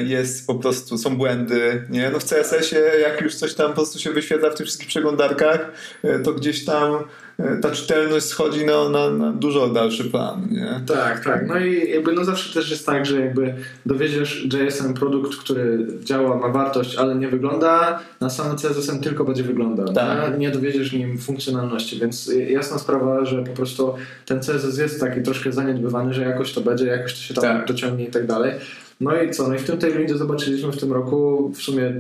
[0.05, 1.85] jest po prostu, są błędy.
[1.91, 2.11] Nie?
[2.11, 5.71] No w CSS-ie jak już coś tam po prostu się wyświetla w tych wszystkich przeglądarkach,
[6.05, 7.05] y, to gdzieś tam
[7.39, 10.49] E, ta czytelność schodzi na, na, na, dużo dalszy plan.
[10.51, 10.81] Nie?
[10.87, 11.47] Tak, tak.
[11.47, 13.55] No i jakby no zawsze też jest tak, że jakby
[13.87, 19.43] dowiedziesz JSM produkt, który działa, ma wartość, ale nie wygląda, na samym CSS tylko będzie
[19.43, 19.93] wyglądał.
[19.93, 20.33] Tak.
[20.33, 20.39] Nie?
[20.39, 23.95] nie dowiedziesz nim funkcjonalności, więc jasna sprawa, że po prostu
[24.27, 27.67] ten CSS jest taki troszkę zaniedbywany, że jakoś to będzie, jakoś to się tam tak.
[27.67, 28.53] dociągnie i tak dalej.
[29.01, 29.49] No i co?
[29.49, 31.95] No i w tym tailwindzie zobaczyliśmy w tym roku, w sumie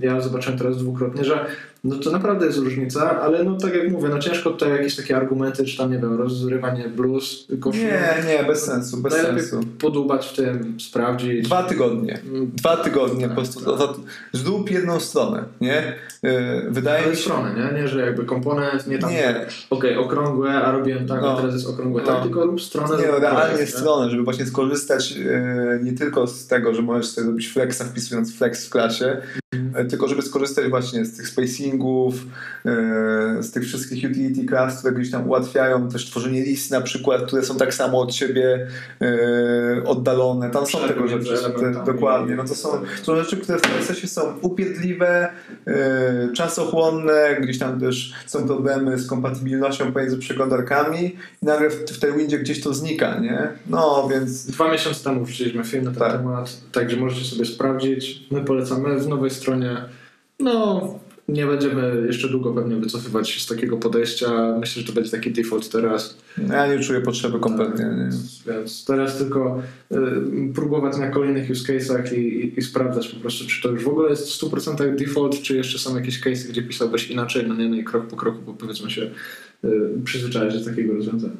[0.00, 1.46] ja zobaczyłem teraz dwukrotnie, że
[1.84, 5.16] no to naprawdę jest różnica, ale no tak jak mówię, no ciężko tutaj jakieś takie
[5.16, 7.80] argumenty, czy tam nie wiem, rozrywanie blues, koszul.
[7.82, 9.60] Nie, nie, bez sensu, bez sensu.
[9.80, 11.44] podłubać w tym, sprawdzić.
[11.46, 12.18] Dwa tygodnie.
[12.28, 13.76] Mm, Dwa tygodnie Tak, po prostu.
[13.78, 13.90] tak.
[14.32, 15.92] Zrób jedną stronę, nie?
[16.22, 16.32] Yy,
[16.70, 17.22] Wydaje mi się.
[17.22, 17.80] strony, nie?
[17.80, 19.46] Nie, że jakby komponent, nie tam, Nie.
[19.70, 21.32] okej, okrągłe, a robiłem tak, No.
[21.32, 22.08] a teraz jest okrągłe, No.
[22.12, 22.96] tak, tylko rób stronę.
[23.02, 23.66] Nie, no, realnie nie?
[23.66, 28.36] stronę, żeby właśnie skorzystać yy, nie tylko z tego, że możesz sobie zrobić flexa wpisując
[28.36, 29.22] flex w klasie,
[29.88, 32.14] tylko żeby skorzystać właśnie z tych spacingów,
[32.64, 32.72] yy,
[33.42, 37.42] z tych wszystkich utility class, które gdzieś tam ułatwiają też tworzenie list na przykład, które
[37.42, 38.66] są tak samo od siebie
[39.00, 39.08] yy,
[39.86, 40.50] oddalone.
[40.50, 42.36] Tam są Przerwy tego rzeczy, te, dokładnie.
[42.36, 42.68] No to są,
[43.02, 45.28] są rzeczy, które w CSS-ie są upierdliwe,
[46.34, 51.04] czasochłonne, gdzieś tam też są problemy z kompatybilnością pomiędzy przeglądarkami
[51.42, 53.48] i nagle w, w tej windzie gdzieś to znika, nie?
[53.66, 56.12] No, więc Dwa miesiące temu wrzuciliśmy film na ten Tak.
[56.12, 58.26] temat, także możecie sobie sprawdzić.
[58.30, 59.59] My polecamy w nowej stronie.
[60.38, 60.80] No,
[61.30, 64.56] nie będziemy jeszcze długo pewnie wycofywać się z takiego podejścia.
[64.60, 66.16] Myślę, że to będzie taki default teraz.
[66.48, 67.84] ja nie czuję potrzeby kompletnie.
[67.84, 68.10] Nie?
[68.46, 69.96] Więc teraz tylko y,
[70.54, 73.88] próbować na kolejnych use case'ach i, i, i sprawdzać po prostu, czy to już w
[73.88, 77.68] ogóle jest w 100% default, czy jeszcze są jakieś case'y, gdzie pisałbyś inaczej, no nie,
[77.68, 79.10] no i krok po kroku, bo powiedzmy się
[79.64, 79.70] y,
[80.04, 81.36] przyzwyczaić do takiego rozwiązania.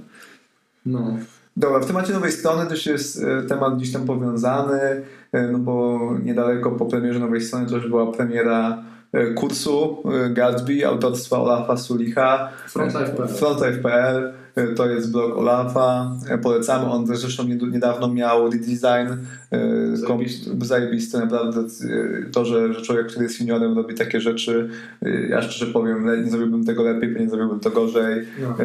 [0.86, 1.18] No,
[1.61, 5.02] Dobra, w temacie nowej strony też jest e, temat gdzieś tam powiązany,
[5.32, 8.82] e, no bo niedaleko po premierze nowej strony też była premiera
[9.12, 12.48] e, kursu Gatsby autorstwa Olafa Sulicha.
[12.68, 13.28] Frontlife.pl.
[13.28, 14.32] Frontlife.pl
[14.76, 16.11] to jest blog Olafa.
[16.42, 16.86] Polecamy.
[16.86, 19.26] On zresztą nied- niedawno miał redesign.
[19.51, 20.51] E, Zajebisty.
[20.51, 21.61] kom- Zajebisty, naprawdę.
[21.61, 24.68] e, To, że, że człowiek, który jest seniorem robi takie rzeczy,
[25.03, 28.26] e, ja szczerze powiem, nie zrobiłbym tego lepiej, nie zrobiłbym to gorzej.
[28.40, 28.57] no.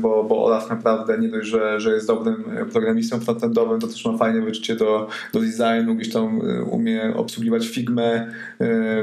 [0.00, 4.16] Bo, bo Olaf naprawdę nie dość, że, że jest dobrym programistą frontendowym, to też ma
[4.16, 8.32] fajne wyczucie do, do designu, gdzieś tam umie obsługiwać Figmę,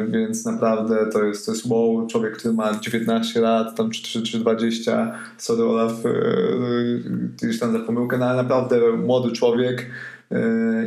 [0.08, 4.22] więc naprawdę to jest, to jest wow, człowiek, który ma 19 lat, tam czy, czy,
[4.24, 5.94] czy 20, sorry Olaf,
[7.42, 9.86] gdzieś tam za pomyłkę, no ale naprawdę młody człowiek,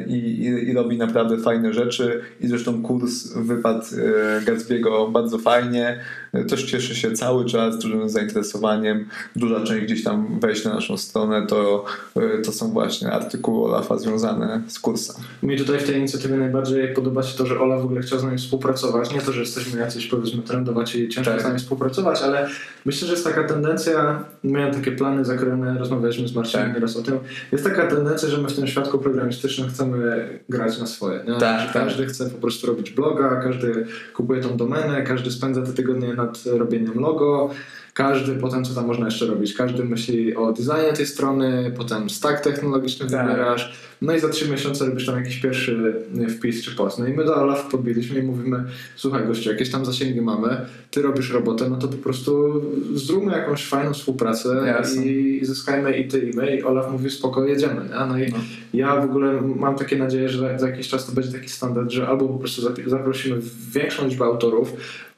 [0.06, 6.00] i, i, i robi naprawdę fajne rzeczy i zresztą kurs wypadł e, Gatsby'ego bardzo fajnie
[6.36, 10.96] E, też cieszy się cały czas dużym zainteresowaniem duża część gdzieś tam wejść na naszą
[10.96, 11.84] stronę to,
[12.16, 16.94] e, to są właśnie artykuły Olafa związane z kursem Mi tutaj w tej inicjatywie najbardziej
[16.94, 19.14] podoba się to, że Ola w ogóle chciał z nami współpracować.
[19.14, 21.40] Nie to, że jesteśmy jacyś powiedzmy trendować i ciężko Tak.
[21.40, 22.48] z nami współpracować, ale
[22.84, 26.74] myślę, że jest taka tendencja, miałem takie plany zakrojone, rozmawialiśmy z Marcinem Tak.
[26.74, 27.18] nieraz o tym,
[27.52, 28.98] jest taka tendencja, że my w tym świadku
[29.36, 31.18] programistycznym chcemy grać na swoje.
[31.18, 31.72] Tak, tak.
[31.72, 36.44] każdy chce po prostu robić bloga, każdy kupuje tą domenę, każdy spędza te tygodnie nad
[36.46, 37.50] robieniem logo,
[37.96, 42.40] każdy potem co tam można jeszcze robić, każdy myśli o designie tej strony, potem stack
[42.44, 43.26] technologiczny Tak.
[43.26, 43.72] wybierasz,
[44.02, 46.98] no i za trzy miesiące robisz tam jakiś pierwszy y, wpis czy post.
[46.98, 48.64] No i my do Olaf podbiliśmy i mówimy,
[48.96, 52.62] słuchaj gościu, jakieś tam zasięgi mamy, ty robisz robotę, no to po prostu
[52.94, 55.04] zróbmy jakąś fajną współpracę Jasne.
[55.06, 57.74] i zyskajmy i ty i my i Olaf mówi spoko, jedziemy.
[57.88, 58.06] Nie?
[58.08, 58.38] No i No.
[58.74, 61.90] ja w ogóle mam takie nadzieję, że za- za jakiś czas to będzie taki standard,
[61.90, 63.40] że albo po prostu zaprosimy
[63.74, 64.72] większą liczbę autorów,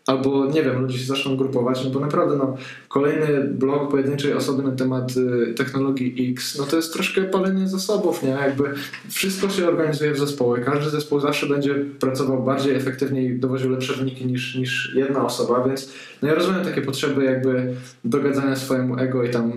[0.08, 2.56] albo nie wiem, ludzie się zaczną grupować, no bo naprawdę no,
[2.88, 8.22] kolejny blog pojedynczej osoby na temat y, technologii X, no to jest troszkę palenie zasobów,
[8.22, 8.28] nie?
[8.28, 8.64] Jakby
[9.08, 13.94] wszystko się organizuje w zespoły, każdy zespół zawsze będzie pracował bardziej efektywnie i dowoził lepsze
[13.94, 15.92] wyniki niż, niż jedna osoba, więc
[16.22, 19.52] no ja rozumiem takie potrzeby jakby dogadzania swojemu ego i tam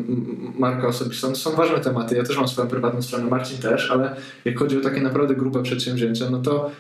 [0.60, 4.16] marka osobista, to są ważne tematy, ja też mam swoją prywatną stronę, Marcin też, ale
[4.46, 6.72] jak chodzi o takie naprawdę grube przedsięwzięcia, no to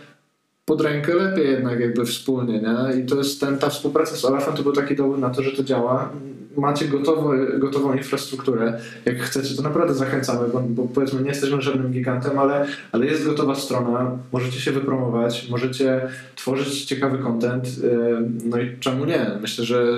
[0.66, 3.01] pod rękę lepiej jednak jakby wspólnie, nie?
[3.01, 5.51] I to jest ten, ta współpraca z Olafem to był taki dowód na to, że
[5.51, 6.12] to działa.
[6.57, 8.80] Macie gotowe, gotową infrastrukturę.
[9.05, 13.26] Jak chcecie, to naprawdę zachęcamy, bo, bo powiedzmy nie jesteśmy żadnym gigantem, ale, ale jest
[13.26, 16.01] gotowa strona, możecie się wypromować, możecie
[16.36, 19.32] tworzyć ciekawy content, yy, no i czemu nie?
[19.41, 19.97] Myślę, że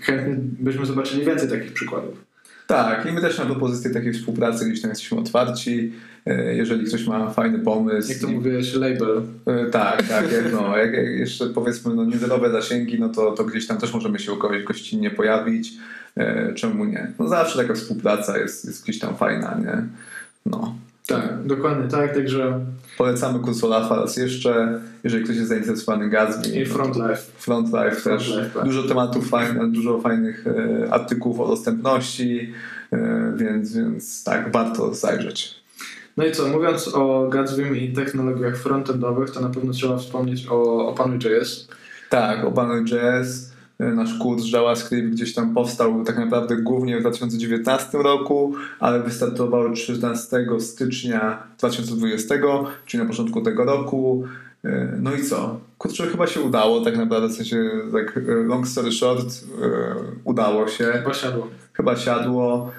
[0.00, 2.24] chętnie byśmy zobaczyli więcej takich przykładów.
[2.66, 5.92] tak i my też na propozycję takiej współpracy gdzieś tam jesteśmy otwarci
[6.56, 9.22] jeżeli ktoś ma fajny pomysł Jak to i- mówiłeś, label.
[9.46, 10.32] E, Tak, tak.
[10.32, 13.94] Jak, no, jak, jak jeszcze powiedzmy no, niezerowe zasięgi, no to, to gdzieś tam też
[13.94, 15.72] możemy się u kogoś gościnnie pojawić.
[16.16, 17.12] E, czemu nie?
[17.18, 19.82] No zawsze taka współpraca jest, jest gdzieś tam fajna, nie?
[20.46, 20.74] No.
[21.06, 22.60] Tak, dokładnie tak, także
[22.98, 26.48] Polecamy kurs Olafa raz jeszcze, jeżeli ktoś jest zainteresowany Gatsby.
[26.48, 27.16] i no Front Life.
[27.36, 28.02] Front Life też.
[28.02, 28.64] Front Life, tak.
[28.64, 32.52] Dużo tematów fajnych, dużo fajnych e, artykułów o dostępności,
[32.92, 35.61] e, więc, więc tak, warto zajrzeć.
[36.16, 40.88] No i co, mówiąc o Gatsbym i technologiach frontendowych, to na pewno trzeba wspomnieć o,
[40.88, 41.68] o panu JS.
[42.10, 43.52] Tak, Obanuj.js.
[43.78, 50.46] Nasz kurs JavaScript gdzieś tam powstał tak naprawdę głównie w 2019 roku, ale wystartował 13
[50.58, 52.34] stycznia 2020,
[52.86, 54.24] czyli na początku tego roku.
[54.98, 55.60] No i co?
[55.78, 59.26] Kurczę, chyba się udało tak naprawdę, w sensie tak long story short,
[60.24, 60.84] udało się.
[60.84, 61.48] Chyba siadło.
[61.72, 62.72] Chyba siadło.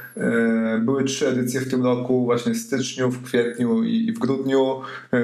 [0.81, 4.81] Były trzy edycje w tym roku, właśnie w styczniu, w kwietniu i w grudniu.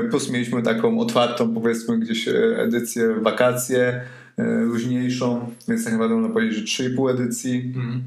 [0.09, 4.01] Plus mieliśmy taką otwartą, powiedzmy, gdzieś edycję w wakacje,
[4.63, 7.73] luźniejszą, więc tak naprawdę można powiedzieć, że 3,5 edycji.
[7.75, 8.03] Mm.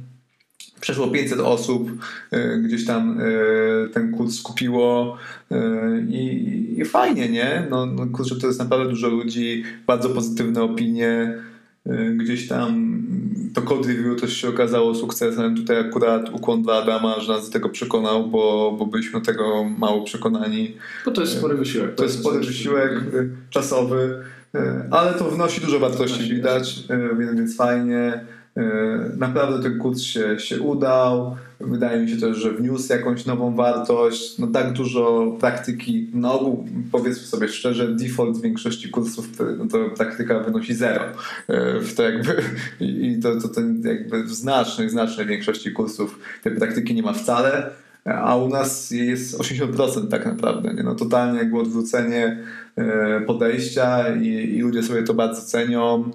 [0.80, 1.90] Przeszło 500 osób
[2.62, 3.20] gdzieś tam
[3.92, 5.16] ten kurs skupiło
[6.08, 7.66] i, i fajnie, nie?
[7.70, 11.38] No, no kurczę, to jest naprawdę dużo ludzi, bardzo pozytywne opinie.
[12.16, 13.02] Gdzieś tam
[13.54, 15.56] to code review też się okazało sukcesem.
[15.56, 20.04] Tutaj akurat ukłon dla Adama, że nas do tego przekonał, bo, bo byliśmy tego mało
[20.04, 20.76] przekonani.
[21.04, 21.94] Bo to jest spory wysiłek.
[21.94, 23.00] To jest spory wysiłek
[23.50, 24.24] czasowy,
[24.90, 26.84] ale to wnosi dużo wartości, widać,
[27.18, 28.24] więc, więc fajnie.
[29.16, 31.36] Naprawdę ten kurs się, się udał.
[31.60, 34.38] Wydaje mi się też, że wniósł jakąś nową wartość.
[34.38, 36.32] No tak dużo praktyki, na
[36.92, 39.28] powiedzmy sobie szczerze, default w większości kursów
[39.58, 41.04] no to praktyka wynosi zero.
[41.80, 42.42] W to jakby,
[42.80, 47.70] I to, to, to jakby w znacznej, znacznej większości kursów tej praktyki nie ma wcale
[48.04, 50.74] a u nas jest 80% tak naprawdę.
[50.74, 50.82] Nie?
[50.82, 52.38] No, totalnie jakby odwrócenie
[53.26, 56.10] podejścia i, i ludzie sobie to bardzo cenią.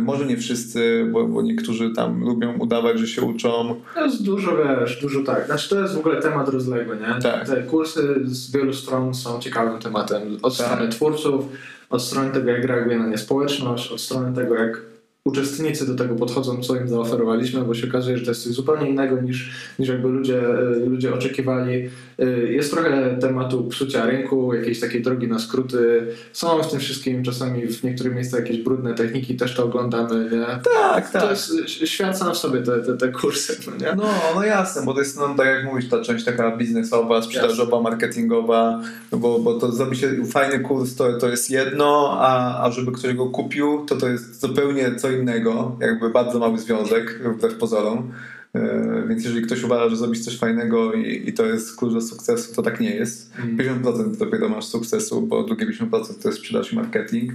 [0.00, 3.80] Może nie wszyscy, bo, bo, niektórzy tam lubią udawać, że się uczą.
[3.94, 5.46] To jest dużo, wiesz, dużo tak.
[5.46, 7.22] Znaczy to jest w ogóle temat rozległy, nie?
[7.22, 7.46] Tak.
[7.46, 10.22] Te kursy z wielu stron są ciekawym tematem.
[10.42, 10.66] Od tak.
[10.66, 11.44] strony twórców,
[11.90, 14.91] od strony tego, jak reaguje na nie społeczność, od strony tego, jak
[15.24, 18.88] uczestnicy do tego podchodzą, co im zaoferowaliśmy, bo się okazuje, że to jest coś zupełnie
[18.88, 20.42] innego niż, niż jakby ludzie,
[20.86, 21.90] ludzie oczekiwali.
[22.20, 26.06] Y, jest trochę tematu psucia rynku, jakiejś takiej drogi na skróty.
[26.32, 30.30] Są w tym wszystkim czasami w niektórych miejscach jakieś brudne techniki, też to oglądamy.
[30.30, 30.46] Nie?
[30.74, 31.22] Tak, tak.
[31.22, 33.56] To jest świat sam w sobie te, te, te kursy.
[33.66, 33.94] No, nie?
[33.96, 34.04] No,
[34.34, 37.90] no jasne, bo to jest, no, tak jak mówisz, ta część taka biznesowa, sprzedażowa, jasne.
[37.90, 42.70] marketingowa, no bo, bo to zrobi się fajny kurs, to, to jest jedno, a, a
[42.70, 47.54] żeby ktoś go kupił, to to jest zupełnie co innego, jakby bardzo mały związek, wbrew
[47.54, 48.12] pozorom.
[48.54, 52.00] E, więc jeżeli ktoś uważa, że zrobisz coś fajnego i, i to jest klucz do
[52.00, 53.32] sukcesu, to tak nie jest.
[53.38, 53.82] Mm.
[53.82, 55.88] 50% dopiero masz sukcesu, bo drugie 50%
[56.22, 57.32] to jest sprzedaż i marketing.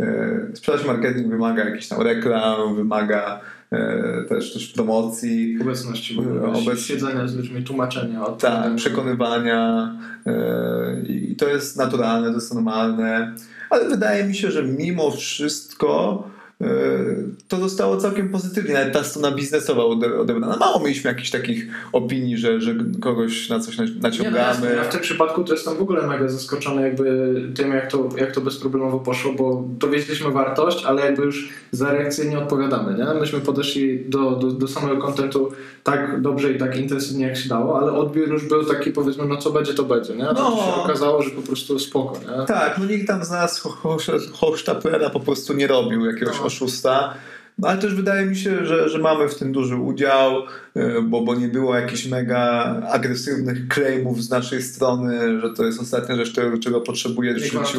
[0.00, 3.40] E, sprzedaż i marketing wymaga jakichś tam reklam, wymaga
[3.72, 5.58] e, też, też promocji.
[5.60, 6.18] Obecności,
[6.54, 6.80] obec...
[6.80, 8.24] siedzenia z ludźmi, tłumaczenia.
[8.24, 9.92] Tak, przekonywania
[11.08, 13.34] i to jest naturalne, to jest normalne.
[13.70, 16.24] Ale wydaje mi się, że mimo wszystko
[17.48, 20.56] to zostało całkiem pozytywnie, nawet ta strona biznesowa odebrana.
[20.56, 24.60] Mało mieliśmy jakichś takich opinii, że, że kogoś na coś naciągamy.
[24.60, 27.90] Nie, no ja w tym przypadku to jestem w ogóle mega zaskoczony jakby tym, jak
[27.90, 32.98] to, jak to bezproblemowo poszło, bo dowiedzieliśmy wartość, ale jakby już za reakcję nie odpowiadamy.
[32.98, 33.20] Nie?
[33.20, 35.52] Myśmy podeszli do, do, do samego kontentu
[35.82, 39.36] tak dobrze i tak intensywnie jak się dało, ale odbiór już był taki powiedzmy, no
[39.36, 40.16] co będzie, to będzie.
[40.16, 40.24] Nie?
[40.24, 40.34] No.
[40.34, 42.18] To się okazało, że po prostu spoko.
[42.20, 42.46] Nie?
[42.46, 43.60] Tak, no nikt tam z nas
[44.32, 46.47] Hochstaplera po prostu nie robił jakiegoś no.
[46.48, 47.14] Oszusta.
[47.58, 50.42] No ale też wydaje mi się, że, że mamy w tym duży udział,
[51.02, 56.16] bo, bo nie było jakichś mega agresywnych claimów z naszej strony, że to jest ostatnia
[56.16, 57.78] rzecz, czego, czego potrzebujesz w życiu.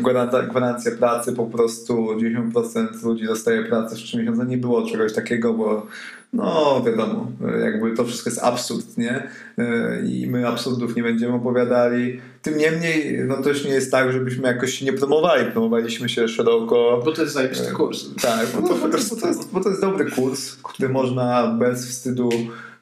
[0.00, 2.08] Gwarancja, gwarancja pracy, po prostu
[2.54, 4.46] 90% ludzi dostaje pracę w 3 miesiące.
[4.46, 5.86] Nie było czegoś takiego, bo
[6.32, 7.26] no wiadomo,
[7.64, 9.28] jakby to wszystko jest absurd, nie?
[10.06, 12.20] I my absurdów nie będziemy opowiadali.
[12.42, 15.52] Tym niemniej, no też nie jest tak, żebyśmy jakoś się nie promowali.
[15.52, 17.02] Promowaliśmy się szeroko.
[17.04, 18.04] Bo to jest zajebisty kurs.
[18.22, 21.56] Tak, bo to, bo, to, bo, to jest, bo to jest dobry kurs, który można
[21.58, 22.25] bez wstydu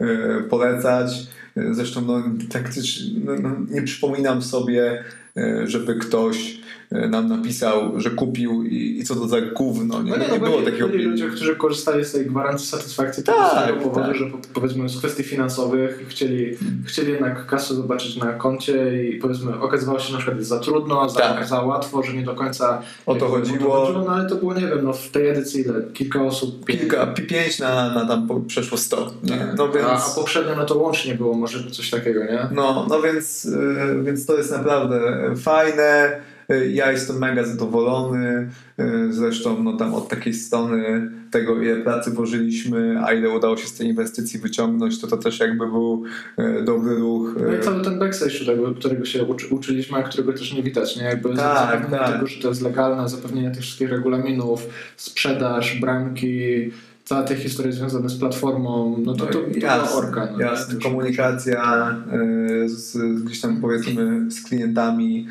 [0.00, 1.26] e, polecać.
[1.70, 5.04] Zresztą no, praktycznie no, no, nie przypominam sobie,
[5.36, 6.63] e, żeby ktoś E,
[6.94, 10.02] nam napisał, że kupił i, i co to za gówno.
[10.02, 12.68] Nie, no nie, no, nie było byli, takiego byli ludzie, którzy korzystali z tej gwarancji
[12.68, 14.16] satysfakcji tak, z tego powodu, tak.
[14.16, 14.24] że
[14.54, 20.12] powiedzmy z kwestii finansowych chcieli, chcieli jednak kasę zobaczyć na koncie i powiedzmy okazywało się
[20.12, 21.46] na przykład jest za trudno, za, tak.
[21.46, 23.92] za łatwo, że nie do końca o to chodziło.
[24.06, 25.82] no ale to było, nie wiem, no w tej edycji ile?
[25.92, 26.66] Kilka osób?
[26.66, 29.10] Kilka, pięć na, na tam przeszło sto.
[29.22, 29.54] Nie?
[29.56, 29.86] No więc...
[29.86, 32.48] a, a poprzednio no to łącznie było może coś takiego, nie?
[32.52, 35.00] No, no więc, yy, więc to jest naprawdę
[35.36, 36.20] fajne.
[36.50, 38.48] Y, ja jestem mega zadowolony.
[38.80, 43.66] Y, zresztą no, tam od takiej strony tego, ile pracy włożyliśmy, a ile udało się
[43.66, 46.04] z tej inwestycji wyciągnąć, to to też jakby był
[46.38, 47.36] y, dobry ruch.
[47.46, 50.96] No i cały ten backstage, tego, którego się uczy, uczyliśmy, a którego też nie widać.
[50.96, 51.02] Nie?
[51.02, 52.12] Jakby tak, zapewnienie tak.
[52.12, 54.66] tego, że to jest legalne, zapewnienie tych wszystkich regulaminów,
[54.96, 56.70] sprzedaż, bramki,
[57.04, 60.28] cała ta historia związana z platformą, no to to, to jasne, orka.
[60.32, 60.80] No, jasne.
[60.80, 61.96] komunikacja
[62.64, 65.26] y, z, gdzieś tam powiedzmy z klientami,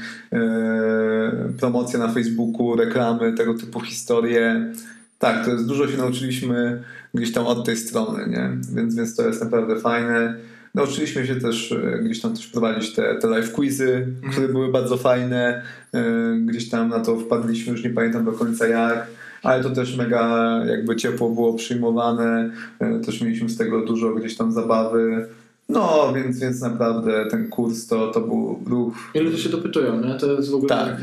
[1.59, 4.73] promocja na Facebooku, reklamy, tego typu historie.
[5.19, 6.83] Tak, to jest dużo się nauczyliśmy
[7.13, 8.49] gdzieś tam od tej strony, nie?
[8.75, 10.37] Więc, więc to jest naprawdę fajne.
[10.75, 14.31] Nauczyliśmy się też e, gdzieś tam też prowadzić te, te live quizy, mhm.
[14.31, 15.63] które były bardzo fajne.
[15.93, 16.03] E,
[16.45, 19.07] gdzieś tam na to wpadliśmy, już nie pamiętam do końca jak,
[19.43, 22.51] ale to też mega jakby ciepło było przyjmowane.
[22.79, 25.27] E, też mieliśmy z tego dużo gdzieś tam zabawy.
[25.73, 28.93] No, więc, więc naprawdę ten kurs to, to był ruch.
[29.13, 30.13] I ludzie się dopytują, nie?
[30.13, 30.97] To jest w ogóle tak.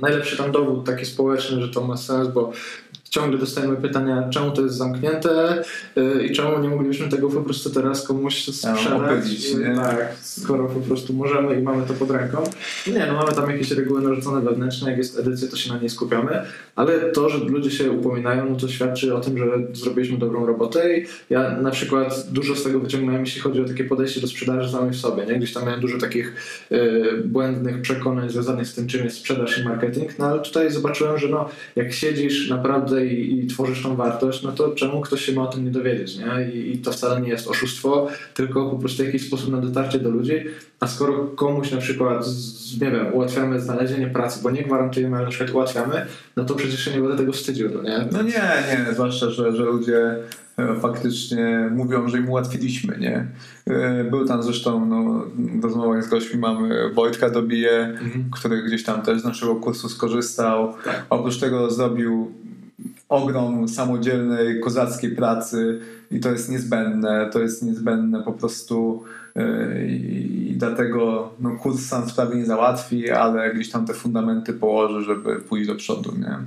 [0.00, 2.52] najlepszy tam dowód taki społeczny, że to ma sens, bo
[3.10, 5.62] ciągle dostajemy pytania, czemu to jest zamknięte
[5.96, 9.50] yy, i czemu nie moglibyśmy tego po prostu teraz komuś sprzedać.
[9.50, 12.44] Yy, tak, skoro po prostu możemy i mamy to pod ręką.
[12.86, 15.90] Nie, no mamy tam jakieś reguły narzucone wewnętrzne, jak jest edycja, to się na niej
[15.90, 16.42] skupiamy,
[16.76, 20.98] ale to, że ludzie się upominają, no to świadczy o tym, że zrobiliśmy dobrą robotę
[20.98, 24.72] i ja na przykład dużo z tego wyciągnąłem, jeśli chodzi o takie podejście do sprzedaży
[24.72, 25.26] samej w sobie.
[25.26, 25.34] Nie?
[25.38, 26.34] Gdzieś tam miałem dużo takich
[26.70, 31.18] yy, błędnych przekonań związanych z tym, czym jest sprzedaż i marketing, no ale tutaj zobaczyłem,
[31.18, 35.32] że no, jak siedzisz naprawdę i, i, tworzysz tą wartość, no to czemu ktoś się
[35.32, 36.50] ma o tym nie dowiedzieć, nie?
[36.50, 40.10] I, I, to wcale nie jest oszustwo, tylko po prostu jakiś sposób na dotarcie do
[40.10, 40.44] ludzi,
[40.80, 45.24] a skoro komuś na przykład, z, nie wiem, ułatwiamy znalezienie pracy, bo nie gwarantujemy, ale
[45.24, 48.08] na przykład ułatwiamy, no to przecież się nie będę tego wstydził, no nie?
[48.12, 50.16] No nie, nie, zwłaszcza, że, że ludzie
[50.56, 53.26] e, faktycznie mówią, że im ułatwiliśmy, nie?
[53.66, 55.24] E, był tam zresztą, no,
[55.60, 58.24] w rozmowach z gośćmi mamy Wojtka Dobije, mhm.
[58.30, 60.74] który gdzieś tam też z naszego kursu skorzystał.
[60.84, 61.06] Tak.
[61.10, 62.32] Oprócz tego zrobił
[63.08, 65.80] ogrom samodzielnej, kozackiej pracy
[66.10, 69.04] i to jest niezbędne, to jest niezbędne po prostu
[69.34, 75.04] yy, i dlatego no, kurs sam sprawy nie załatwi, ale gdzieś tam te fundamenty położy,
[75.04, 76.38] żeby pójść do przodu, nie?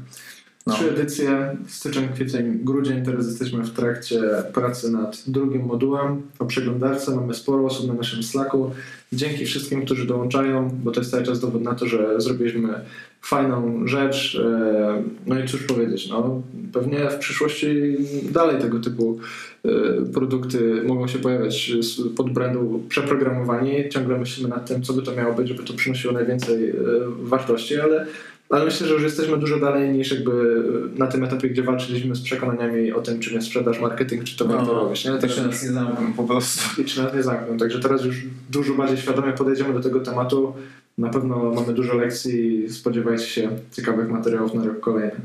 [0.69, 0.75] No.
[0.75, 3.05] Trzy edycje, styczeń, kwiecień, grudzień.
[3.05, 4.21] Teraz jesteśmy w trakcie
[4.53, 7.15] pracy nad drugim modułem o przeglądarce.
[7.15, 8.71] Mamy sporo osób na naszym Slacku.
[9.13, 12.73] Dzięki wszystkim, którzy dołączają, bo to jest cały czas dowód na to, że zrobiliśmy
[13.21, 14.41] fajną rzecz.
[14.45, 16.41] E, no i cóż powiedzieć, no,
[16.73, 17.97] pewnie w przyszłości
[18.31, 19.19] dalej tego typu
[19.65, 19.69] e,
[20.13, 21.71] produkty mogą się pojawiać
[22.17, 23.89] pod brandu przeprogramowani.
[23.89, 26.73] Ciągle myślimy nad tym, co by to miało być, żeby to przynosiło najwięcej e,
[27.21, 28.05] wartości, ale
[28.49, 30.63] ale myślę, że już jesteśmy dużo dalej niż jakby
[30.95, 34.45] na tym etapie, gdzie walczyliśmy z przekonaniami o tym, czym jest sprzedaż, marketing, czy to
[34.45, 35.05] no, warto robić.
[35.05, 35.11] Nie?
[35.11, 36.81] Tak się nas nie zamkną po prostu.
[36.81, 37.57] I czy nas nie zamkną.
[37.57, 40.53] Także teraz już dużo bardziej świadomie podejdziemy do tego tematu.
[40.97, 45.21] Na pewno mamy dużo lekcji i spodziewajcie się ciekawych materiałów na rok kolejny.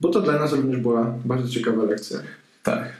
[0.00, 2.18] Bo to dla nas również była bardzo ciekawa lekcja.
[2.62, 2.92] Tak.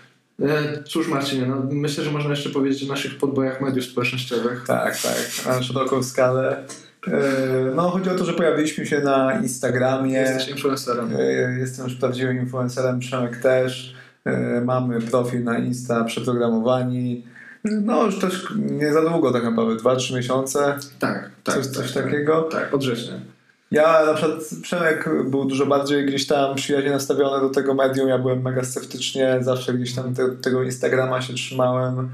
[0.43, 4.65] E, cóż Marcinie, no myślę, że można jeszcze powiedzieć o naszych podbojach mediów społecznościowych.
[4.67, 5.47] Tak, tak.
[5.47, 6.65] Na szeroką skalę.
[7.09, 10.13] E, no, chodzi o to, że pojawiliśmy się na Instagramie.
[10.13, 11.17] Jesteś influencerem.
[11.17, 13.95] E, jestem już prawdziwym influencerem, Przemek też.
[14.25, 17.27] E, mamy profil na Insta przeprogramowani.
[17.65, 20.79] No, już też nie za długo, tak naprawdę, 2-3 miesiące.
[20.99, 21.55] Tak, tak.
[21.55, 22.43] Coś, coś tak, takiego.
[22.43, 23.15] Tak, od września.
[23.71, 28.09] Ja na przykład Przemek był dużo bardziej gdzieś tam przyjaźnie nastawiony do tego medium.
[28.09, 32.11] Ja byłem mega sceptycznie, zawsze gdzieś tam te, tego Instagrama się trzymałem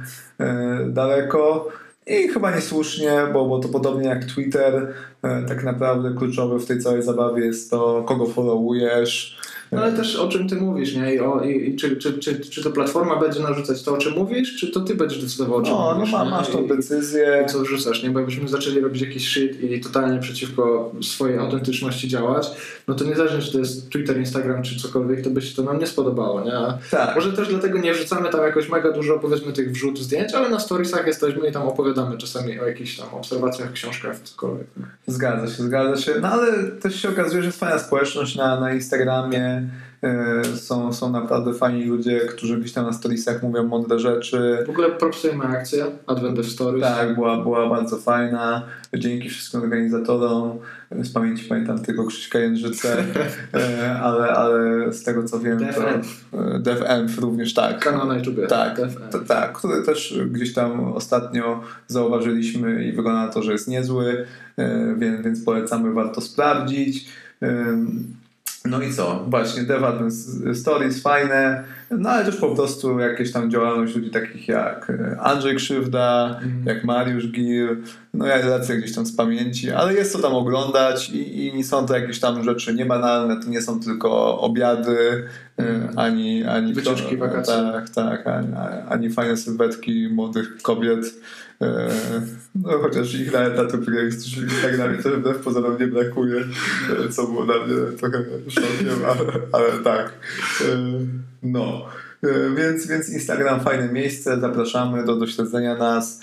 [0.89, 1.69] daleko.
[2.11, 6.81] I chyba niesłusznie, bo, bo to podobnie jak Twitter, e, tak naprawdę kluczowe w tej
[6.81, 9.39] całej zabawie jest to, kogo followujesz,
[9.73, 11.15] no ale też o czym ty mówisz, nie?
[11.15, 14.57] I, o, i, czy, czy, czy, czy to platforma będzie narzucać to, o czym mówisz,
[14.57, 16.13] czy to ty będziesz decydował, o czym no, mówisz?
[16.13, 17.45] No, masz tą decyzję.
[17.47, 18.11] I co wrzucasz, nie?
[18.11, 22.51] Bo jakbyśmy zaczęli robić jakiś shit i totalnie przeciwko swojej autentyczności działać,
[22.89, 25.79] no to niezależnie, czy to jest Twitter, Instagram, czy cokolwiek, to by się to nam
[25.79, 26.53] nie spodobało, nie?
[26.91, 27.15] tak.
[27.15, 30.61] Może też dlatego nie wrzucamy tam jakoś mega dużo, powiedzmy, tych wrzut zdjęć, ale na
[30.61, 34.67] storiesach jesteśmy i tam opowiadamy czasami o jakichś tam obserwacjach, książkach, cokolwiek.
[35.07, 36.13] Zgadza się, zgadza się.
[36.21, 39.60] No ale też się okazuje, że jest fajna społeczność na, na Instagramie,
[40.03, 44.65] E, są, są naprawdę fajni ludzie, którzy gdzieś tam na storiesach mówią mądre rzeczy.
[44.67, 46.83] W ogóle propsujemy akcję Advent Stories.
[46.83, 48.63] Tak, była, była bardzo fajna.
[48.95, 50.59] Dzięki wszystkim organizatorom.
[50.91, 52.97] Z pamięci pamiętam tylko Krzyśka Jędrzycę,
[53.55, 55.83] e, ale, ale z tego co wiem to
[56.59, 57.79] DevEnf również tak.
[57.79, 58.49] Kanał na YouTube.
[58.49, 58.81] Tak,
[59.29, 64.95] tak, który też gdzieś tam ostatnio zauważyliśmy i wygląda na to, że jest niezły, e,
[64.99, 67.09] więc, więc polecamy, warto sprawdzić.
[68.65, 69.25] No i co?
[69.29, 69.93] Właśnie Dev
[70.55, 75.57] Stories fajne, no ale też po prostu jakieś tam działalność ludzi takich jak e, Andrzej
[75.57, 76.63] Krzywda, mm.
[76.67, 77.77] jak Mariusz Gil,
[78.15, 81.87] no ja lecę gdzieś tam z pamięci, ale jest co tam oglądać i, i są
[81.87, 85.25] to jakieś tam rzeczy niebanalne, to nie są tylko obiady,
[85.57, 85.89] mm.
[85.97, 87.73] ani, ani wycieczki wakacyjne.
[87.73, 88.49] Tak, tak, ani,
[88.89, 91.15] ani fajne sylwetki młodych kobiet,
[92.55, 96.45] no chociaż ich na etatu jest w Instagramie to wbrew pozorom nie brakuje,
[97.07, 100.13] e, co było dla mnie trochę szokiem, ale, ale tak.
[100.61, 100.65] E,
[101.43, 101.87] no.
[102.57, 106.21] Więc, więc Instagram fajne miejsce, zapraszamy do dośledzenia nas,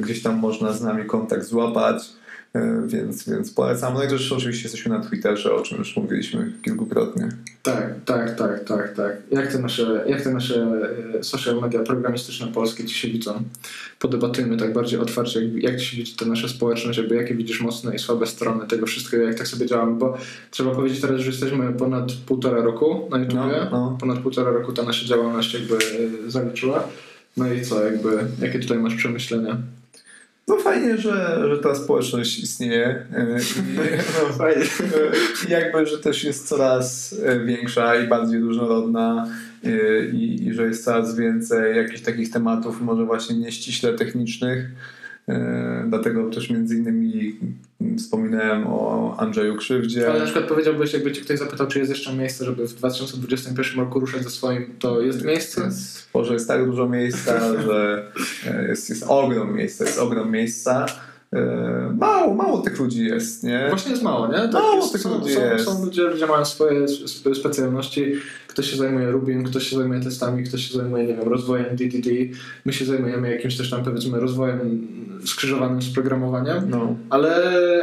[0.00, 2.12] gdzieś tam można z nami kontakt złapać.
[2.56, 3.94] E, więc, więc polecam.
[3.94, 7.28] No i też oczywiście jesteśmy na Twitterze, o czym już mówiliśmy kilkukrotnie.
[7.62, 9.16] Tak, tak, tak, tak, tak.
[9.30, 10.66] Jak te nasze, jak te nasze
[11.18, 13.42] e, social media programistyczne polskie ci się widzą?
[13.98, 17.60] Podebatujmy tak bardziej otwarcie, jak, jak ci się widzi ta nasza społeczność, jakby jakie widzisz
[17.60, 20.16] mocne i słabe strony tego wszystkiego, jak tak sobie działamy, bo
[20.50, 23.96] trzeba powiedzieć teraz, że jesteśmy ponad półtora roku na YouTubie, No, no.
[24.00, 26.88] ponad półtora roku ta nasza działalność jakby e, zaliczyła.
[27.36, 28.08] No i co, jakby,
[28.42, 29.56] jakie tutaj masz przemyślenia?
[30.48, 34.64] No fajnie, że, że ta społeczność istnieje e, i, no, Fajnie.
[35.48, 39.26] jakby, że też jest coraz e, większa i bardziej różnorodna
[39.64, 44.66] e, i, i że jest coraz więcej jakichś takich tematów, może właśnie nieściśle technicznych.
[45.28, 47.36] E, Dlatego też między innymi
[47.98, 50.10] wspominałem o Andrzeju Krzywdzie.
[50.10, 53.80] Ale na przykład powiedziałbyś, jakby cię ktoś zapytał, czy jest jeszcze miejsce, żeby w 2021
[53.80, 55.70] roku ruszać ze swoim, to jest miejsce?
[56.12, 58.12] Boże, jest tak dużo miejsca, że
[58.46, 60.86] e, jest, jest ogrom miejsca, jest ogrom miejsca.
[61.32, 63.66] E, Mało, mało tych ludzi jest, nie?
[63.68, 64.34] Właśnie jest mało, nie?
[64.38, 65.64] Tak, Mało jest, tych są, ludzi są, jest.
[65.64, 68.12] są ludzie, ludzie mają swoje spe- specjalności.
[68.48, 72.10] Ktoś się zajmuje Rubim, ktoś się zajmuje testami, ktoś się zajmuje, nie wiem, rozwojem DDD.
[72.64, 74.88] My się zajmujemy jakimś też tam, powiedzmy, rozwojem
[75.24, 76.70] skrzyżowanym z programowaniem.
[76.70, 77.34] No, Ale,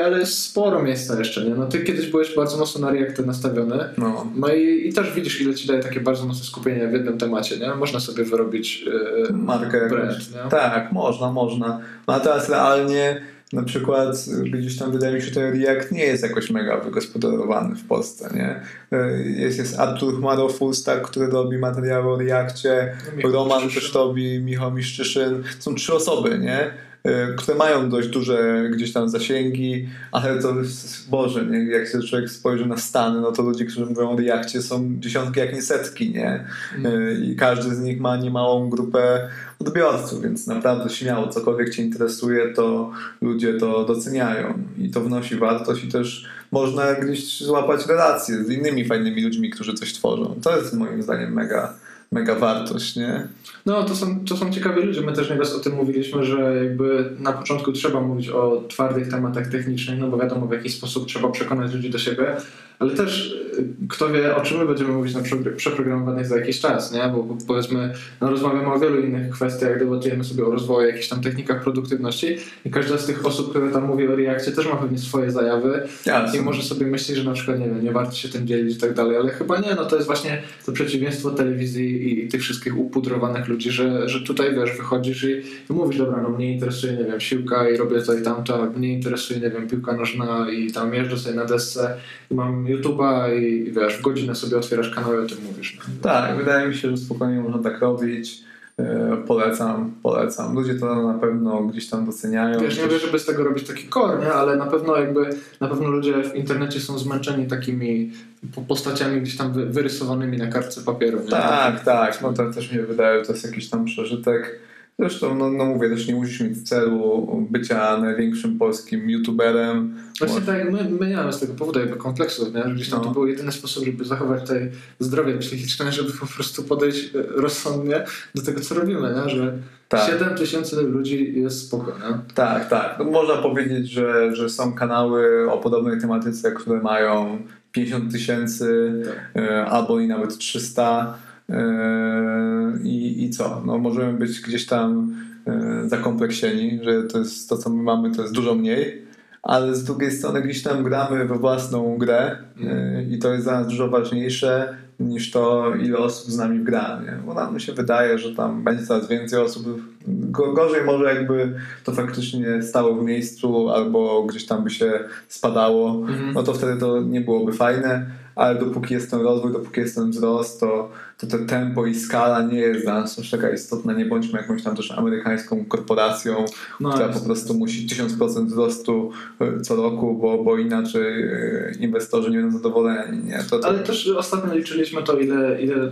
[0.05, 1.55] ale jest sporo miejsca jeszcze, nie?
[1.55, 3.79] No ty kiedyś byłeś bardzo mocno na Reacty nastawiony.
[3.97, 4.27] no.
[4.35, 7.57] No i, i też widzisz, ile ci daje takie bardzo mocne skupienie w jednym temacie,
[7.57, 7.75] nie?
[7.75, 8.85] Można sobie wyrobić
[9.29, 10.49] e, Markę brand, nie?
[10.49, 11.79] Tak, można, można.
[12.07, 13.21] No a teraz realnie
[13.53, 17.75] na przykład gdzieś tam wydaje mi się, że ten React nie jest jakoś mega wygospodarowany
[17.75, 18.61] w Polsce, nie?
[18.99, 24.39] E, Jest, jest Artur Chmaro Fullstack, który robi materiały o Reakcie, No, Roman też robi,
[24.39, 25.43] Michał Miszczyszyn.
[25.59, 26.71] Są trzy osoby, nie?
[27.03, 31.63] E, które mają dość duże gdzieś tam zasięgi, ale to jest, Boże, nie?
[31.63, 35.39] jak się człowiek spojrzy na Stany, no to ludzie, którzy mówią o Reakcie są dziesiątki,
[35.39, 36.45] jak nie setki, nie?
[36.85, 39.29] E, I każdy z nich ma niemałą grupę
[39.59, 42.91] odbiorców, więc naprawdę śmiało, cokolwiek Cię interesuje, to
[43.21, 48.85] ludzie to doceniają i to wnosi wartość i też można gdzieś złapać relacje z innymi
[48.85, 50.35] fajnymi ludźmi, którzy coś tworzą.
[50.43, 51.73] To jest moim zdaniem mega,
[52.14, 53.28] mega wartość, nie?
[53.66, 55.01] No, to są, to są ciekawi ludzie.
[55.01, 59.47] My też nieraz o tym mówiliśmy, że jakby na początku trzeba mówić o twardych tematach
[59.47, 62.36] technicznych, no bo wiadomo w jaki sposób trzeba przekonać ludzi do siebie,
[62.80, 65.22] ale też y, kto wie, o czym my będziemy mówić na
[65.57, 67.09] przeprogramowanych za jakiś czas, nie?
[67.16, 71.22] Bo, bo powiedzmy, no rozmawiamy o wielu innych kwestiach, debatujemy sobie o rozwoju, jakichś tam
[71.22, 74.97] technikach produktywności i każda z tych osób, które tam mówi o Reakcie też ma pewnie
[74.97, 76.39] swoje zajawy Jasne.
[76.39, 78.80] i może sobie myśleć, że na przykład, nie wiem, nie warto się tym dzielić i
[78.80, 82.41] tak dalej, ale chyba nie, no to jest właśnie to przeciwieństwo telewizji i, i tych
[82.41, 86.93] wszystkich upudrowanych ludzi, że, że tutaj, wiesz, wychodzisz i, i mówisz, dobra, no mnie interesuje,
[86.93, 90.71] nie wiem, siłka i robię to i tamto, mnie interesuje, nie wiem, piłka nożna i
[90.71, 91.97] tam jeżdżę sobie na desce
[92.31, 95.77] i mam YouTube'a i, i wiesz, w godzinę sobie otwierasz kanał i o tym mówisz.
[95.77, 95.83] No.
[96.01, 98.43] Tak, wydaje mi się, że spokojnie można tak robić.
[98.80, 100.55] E, Polecam, polecam.
[100.55, 102.59] Ludzie to na pewno gdzieś tam doceniają.
[102.59, 104.34] Wiesz, nie mówię, żeby z tego robić taki core, nie?
[104.34, 108.11] ale na pewno jakby, na pewno ludzie w internecie są zmęczeni takimi
[108.55, 111.19] po- postaciami gdzieś tam wy, wyrysowanymi na kartce papieru.
[111.24, 111.30] Nie?
[111.30, 112.21] Tak, tak.
[112.21, 114.59] No to też mi wydaje, to jest jakiś tam przeżytek.
[114.99, 119.95] Zresztą, no, no mówię, też nie musisz mieć celu bycia największym polskim youtuberem.
[120.19, 122.63] Właśnie tak, jak my, my nie mamy z tego powodu jakby kompleksów, nie?
[122.63, 123.05] że gdzieś tam No.
[123.05, 128.03] to był jedyny sposób, żeby zachować tutaj zdrowie psychiczne, żeby po prostu podejść e, rozsądnie
[128.35, 129.29] do tego, co robimy, nie?
[129.29, 129.57] że
[129.89, 130.09] Tak.
[130.11, 132.19] 7 tysięcy ludzi jest spoko, nie?
[132.35, 132.95] Tak, tak.
[132.99, 137.39] No, można powiedzieć, że, że są kanały o podobnej tematyce, które mają
[137.71, 138.93] 50 tysięcy
[139.35, 141.17] e, albo i nawet 300.
[141.53, 143.61] E, I, I co?
[143.65, 145.15] No, możemy być gdzieś tam
[145.47, 149.03] e, zakompleksieni, że to jest to, co my mamy, to jest dużo mniej.
[149.43, 153.53] Ale z drugiej strony gdzieś tam gramy we własną grę e, i to jest dla
[153.59, 157.01] nas dużo ważniejsze niż to, ile osób z nami gra.
[157.05, 157.17] Nie?
[157.25, 159.63] Bo nam się wydaje, że tam będzie coraz więcej osób.
[160.07, 164.91] Go- Gorzej może jakby to faktycznie stało w miejscu albo gdzieś tam by się
[165.27, 166.33] spadało, Mhm.
[166.33, 168.05] no to wtedy to nie byłoby fajne,
[168.36, 172.41] ale dopóki jest ten rozwój, dopóki jest ten wzrost, to, to te tempo i skala
[172.41, 173.93] nie jest dla nas aż taka istotna.
[173.93, 176.45] Nie bądźmy jakąś tam też amerykańską korporacją,
[176.79, 179.11] No, która jest- po prostu musi 1000% wzrostu
[179.41, 183.23] e, co roku, bo, bo inaczej e, inwestorzy nie będą zadowoleni.
[183.23, 183.39] Nie?
[183.49, 185.91] To, to, Ale też ostatnio liczyliśmy to, ile, ile,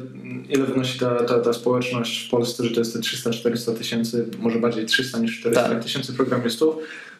[0.50, 4.60] ile wynosi ta, ta, ta społeczność w Polsce, że to jest te 300-400 tysięcy, może
[4.60, 5.84] bardziej 300 niż 400 Tak.
[5.84, 6.76] tysięcy programistów.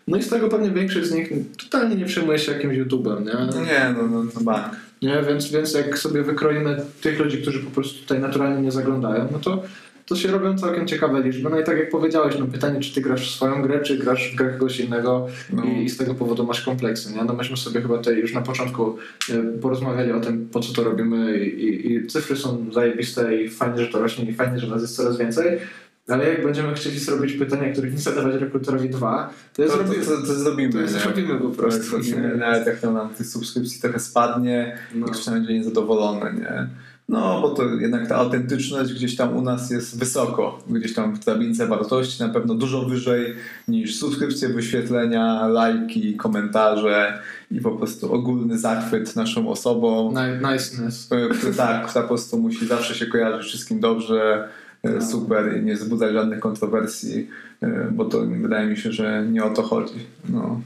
[0.08, 1.30] No i z tego pewnie większość z nich
[1.64, 3.34] totalnie nie przejmuje się jakimś YouTube'em, nie?
[3.34, 4.76] no nie, no, no, no bank.
[5.02, 9.28] Nie, więc, więc jak sobie wykroimy tych ludzi, którzy po prostu tutaj naturalnie nie zaglądają,
[9.32, 9.64] no to,
[10.06, 11.50] to się robią całkiem ciekawe liczby.
[11.50, 14.32] No i tak jak powiedziałeś, no pytanie, czy ty grasz w swoją grę, czy grasz
[14.34, 15.64] w grę kogoś innego No.
[15.64, 17.24] i, i z tego powodu masz kompleksy, nie?
[17.24, 18.98] No myśmy sobie chyba tutaj już na początku
[19.30, 23.50] e, porozmawiali o tym, po co to robimy i, i, i cyfry są zajebiste i
[23.50, 25.60] fajnie, że to rośnie i fajnie, że nas jest coraz więcej.
[26.08, 30.18] Ale jak będziemy chcieli zrobić pytania, których nie zadawać rekruterowi dwa, to, To, zrobi- to,
[30.28, 30.74] to zrobimy.
[30.74, 30.88] to nie?
[30.88, 31.98] zrobimy po prostu.
[32.00, 32.18] Nie?
[32.38, 35.08] Nawet jak to nam tych subskrypcji trochę spadnie, No.
[35.08, 36.68] i ktoś będzie niezadowolony, nie?
[37.10, 40.64] No, bo to jednak ta autentyczność gdzieś tam u nas jest wysoko.
[40.70, 43.36] Gdzieś tam w drabince wartości na pewno dużo wyżej
[43.68, 47.20] niż subskrypcje, wyświetlenia, lajki, komentarze
[47.52, 50.12] i po prostu ogólny zachwyt naszą osobą.
[50.12, 51.06] Ni- Niceness.
[51.06, 54.61] Która, tak, która po prostu musi zawsze się kojarzyć wszystkim dobrze, No.
[55.10, 57.30] Super i nie wzbudzać żadnych kontrowersji,
[57.62, 59.96] e, bo to wydaje mi się, że nie o to chodzi.
[60.30, 60.62] No.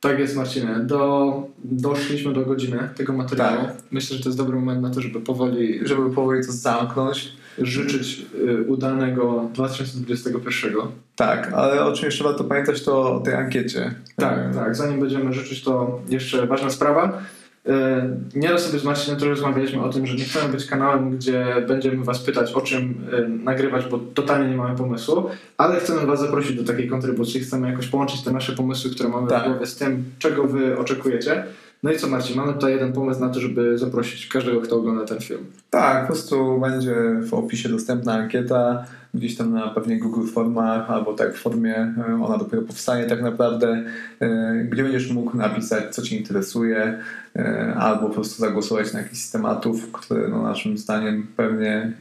[0.00, 0.74] Tak jest, Marcinie.
[0.82, 1.32] Do,
[1.64, 3.66] doszliśmy do godziny tego materiału.
[3.66, 3.76] Tak.
[3.90, 8.26] Myślę, że to jest dobry moment na to, żeby powoli Żeby powoli to zamknąć, życzyć
[8.34, 10.72] y, udanego 2021.
[11.16, 13.94] Tak, ale o czym jeszcze warto pamiętać, to o tej ankiecie.
[14.16, 14.76] Tak, E, tak.
[14.76, 17.22] Zanim będziemy życzyć, to jeszcze ważna sprawa.
[17.70, 21.46] Y, Nieraz sobie z Marcinem też rozmawialiśmy o tym, że nie chcemy być kanałem, gdzie
[21.68, 25.24] będziemy Was pytać o czym y, nagrywać, bo totalnie nie mamy pomysłu,
[25.56, 27.40] ale chcemy Was zaprosić do takiej kontrybucji.
[27.40, 29.44] Chcemy jakoś połączyć te nasze pomysły, które mamy Tak.
[29.44, 31.44] w głowie z tym, czego Wy oczekujecie.
[31.82, 35.04] No i co Marcin, mamy tutaj jeden pomysł na to, żeby zaprosić każdego, kto ogląda
[35.04, 35.40] ten film.
[35.70, 36.94] Tak, po prostu będzie
[37.28, 38.84] w opisie dostępna ankieta,
[39.14, 43.22] gdzieś tam na pewnie Google Formach, albo tak w formie, e, ona dopiero powstanie tak
[43.22, 43.84] naprawdę,
[44.20, 46.98] e, gdzie będziesz mógł napisać, co Cię interesuje,
[47.36, 51.92] e, albo po prostu zagłosować na jakiś z tematów, które no, naszym zdaniem pewnie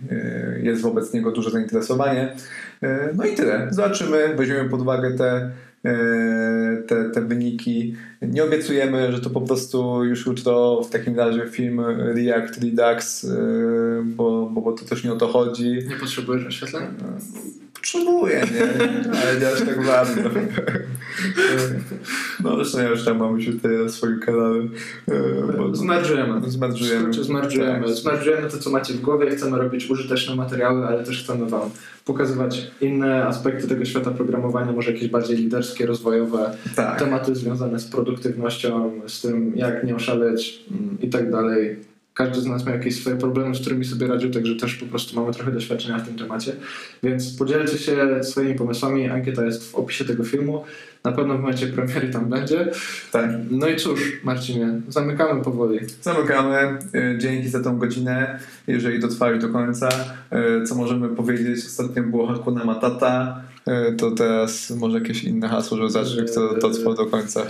[0.63, 2.35] jest wobec niego duże zainteresowanie.
[3.15, 3.67] No i tyle.
[3.71, 5.51] Zobaczymy, weźmiemy pod uwagę te
[6.87, 7.95] te, te wyniki.
[8.21, 11.81] Nie obiecujemy, że to po prostu już jutro w takim razie film
[12.15, 13.37] React Redux, e,
[14.05, 15.69] bo, bo, bo to też nie o to chodzi.
[15.89, 16.87] Nie potrzebujesz oświetlenia?
[17.73, 18.63] Potrzebuję, nie?
[19.21, 20.21] Ale nie aż tak bardzo.
[22.43, 24.59] No zresztą ja już tam mam się tutaj na swoim kanale.
[25.07, 26.41] e, bo- Zmerdżujemy.
[26.51, 27.13] Zmerdżujemy.
[27.13, 27.85] Zmerdżujemy.
[27.87, 27.95] Tak.
[27.95, 29.29] Zmerdżujemy to, co macie w głowie.
[29.31, 31.69] Chcemy robić użyteczne materiały, ale też chcemy Wam
[32.05, 36.99] pokazywać inne aspekty tego świata programowania, może jakieś bardziej liderskie, rozwojowe, Tak.
[36.99, 41.75] tematy związane z produktywnością, z tym, jak nie oszaleć mm, i tak dalej.
[42.13, 45.19] Każdy z nas ma jakieś swoje problemy, z którymi sobie radził, także też po prostu
[45.19, 46.51] mamy trochę doświadczenia w tym temacie.
[47.03, 49.09] Więc podzielcie się swoimi pomysłami.
[49.09, 50.63] Ankieta jest w opisie tego filmu.
[51.03, 52.71] Na pewno w momencie premiery tam będzie.
[53.11, 53.29] tak.
[53.51, 55.79] No i cóż, Marcinie, zamykamy powoli.
[56.01, 56.55] Zamykamy.
[56.57, 59.89] E, Dzięki za tą godzinę, jeżeli dotrwałeś do końca.
[60.31, 61.65] E, Co możemy powiedzieć?
[61.65, 63.41] Ostatnio było Hakuna Matata.
[63.67, 67.41] E, To teraz może jakieś inne hasło, żeby zacząć, kto dotrwał do końca.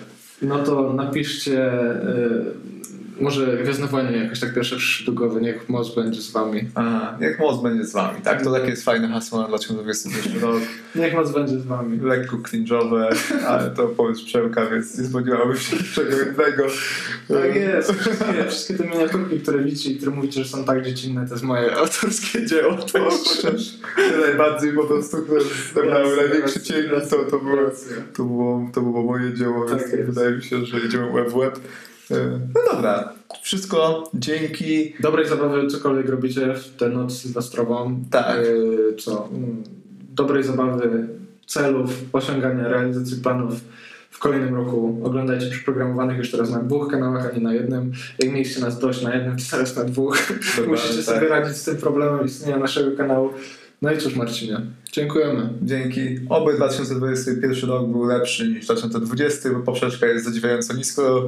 [0.42, 2.79] No to napiszcie, y,
[3.22, 6.61] może Gwiezdne Wojny jakoś tak pierwsze przyszły do głowy, niech moc będzie z wami.
[6.76, 8.43] Aha, jak moc będzie z wami, tak?
[8.43, 10.61] To takie jest fajne hasło na 2021 rok.
[10.95, 11.99] Niech moc będzie z wami.
[11.99, 13.15] Lekko cringe'owe,
[13.47, 16.63] ale to pomysł Przemka, więc nie spodziewałbym się niczego innego.
[17.28, 17.91] Tak jest.
[17.93, 21.43] Wszystkie, wszystkie te miniaturki, które widzicie i które mówicie, że są tak dziecinne, to jest
[21.43, 22.74] moje autorskie dzieło.
[22.74, 22.99] To
[24.22, 25.41] najbardziej po prostu, które
[25.76, 27.57] zebrały największy cień, to, to, było,
[28.13, 30.09] to, było, to było moje dzieło, Tak więc jest.
[30.09, 31.59] wydaje mi się, że idziemy łeb w łeb.
[32.12, 34.93] E, No dobra, wszystko, dzięki.
[34.99, 37.99] Dobrej zabawy, cokolwiek robicie w tę noc sylwestrową.
[38.12, 38.39] Tak.
[38.39, 39.30] Y, co?
[39.34, 39.64] Mm,
[40.16, 41.07] Dobrej zabawy,
[41.47, 43.53] celów, osiągania, realizacji planów
[44.10, 45.01] w kolejnym roku.
[45.03, 47.91] Oglądajcie przeprogramowanych już teraz na dwóch kanałach, a nie na jednym.
[48.20, 50.34] Jak mieliście nas dość na jednym, to teraz na dwóch.
[50.68, 51.16] Musicie tak.
[51.16, 53.30] sobie radzić z tym problemem istnienia naszego kanału.
[53.82, 54.62] No i cóż Marcinie,
[54.92, 55.50] dziękujemy.
[55.62, 56.02] Dzięki.
[56.30, 61.26] Oby 2021 rok był lepszy niż 2020, bo poprzeczka jest zadziwiająco nisko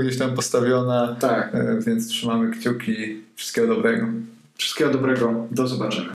[0.00, 2.94] gdzieś tam postawiona, Tak, e, więc trzymamy kciuki.
[3.36, 4.06] Wszystkiego dobrego.
[4.58, 6.10] wszystkiego dobrego, do zobaczenia.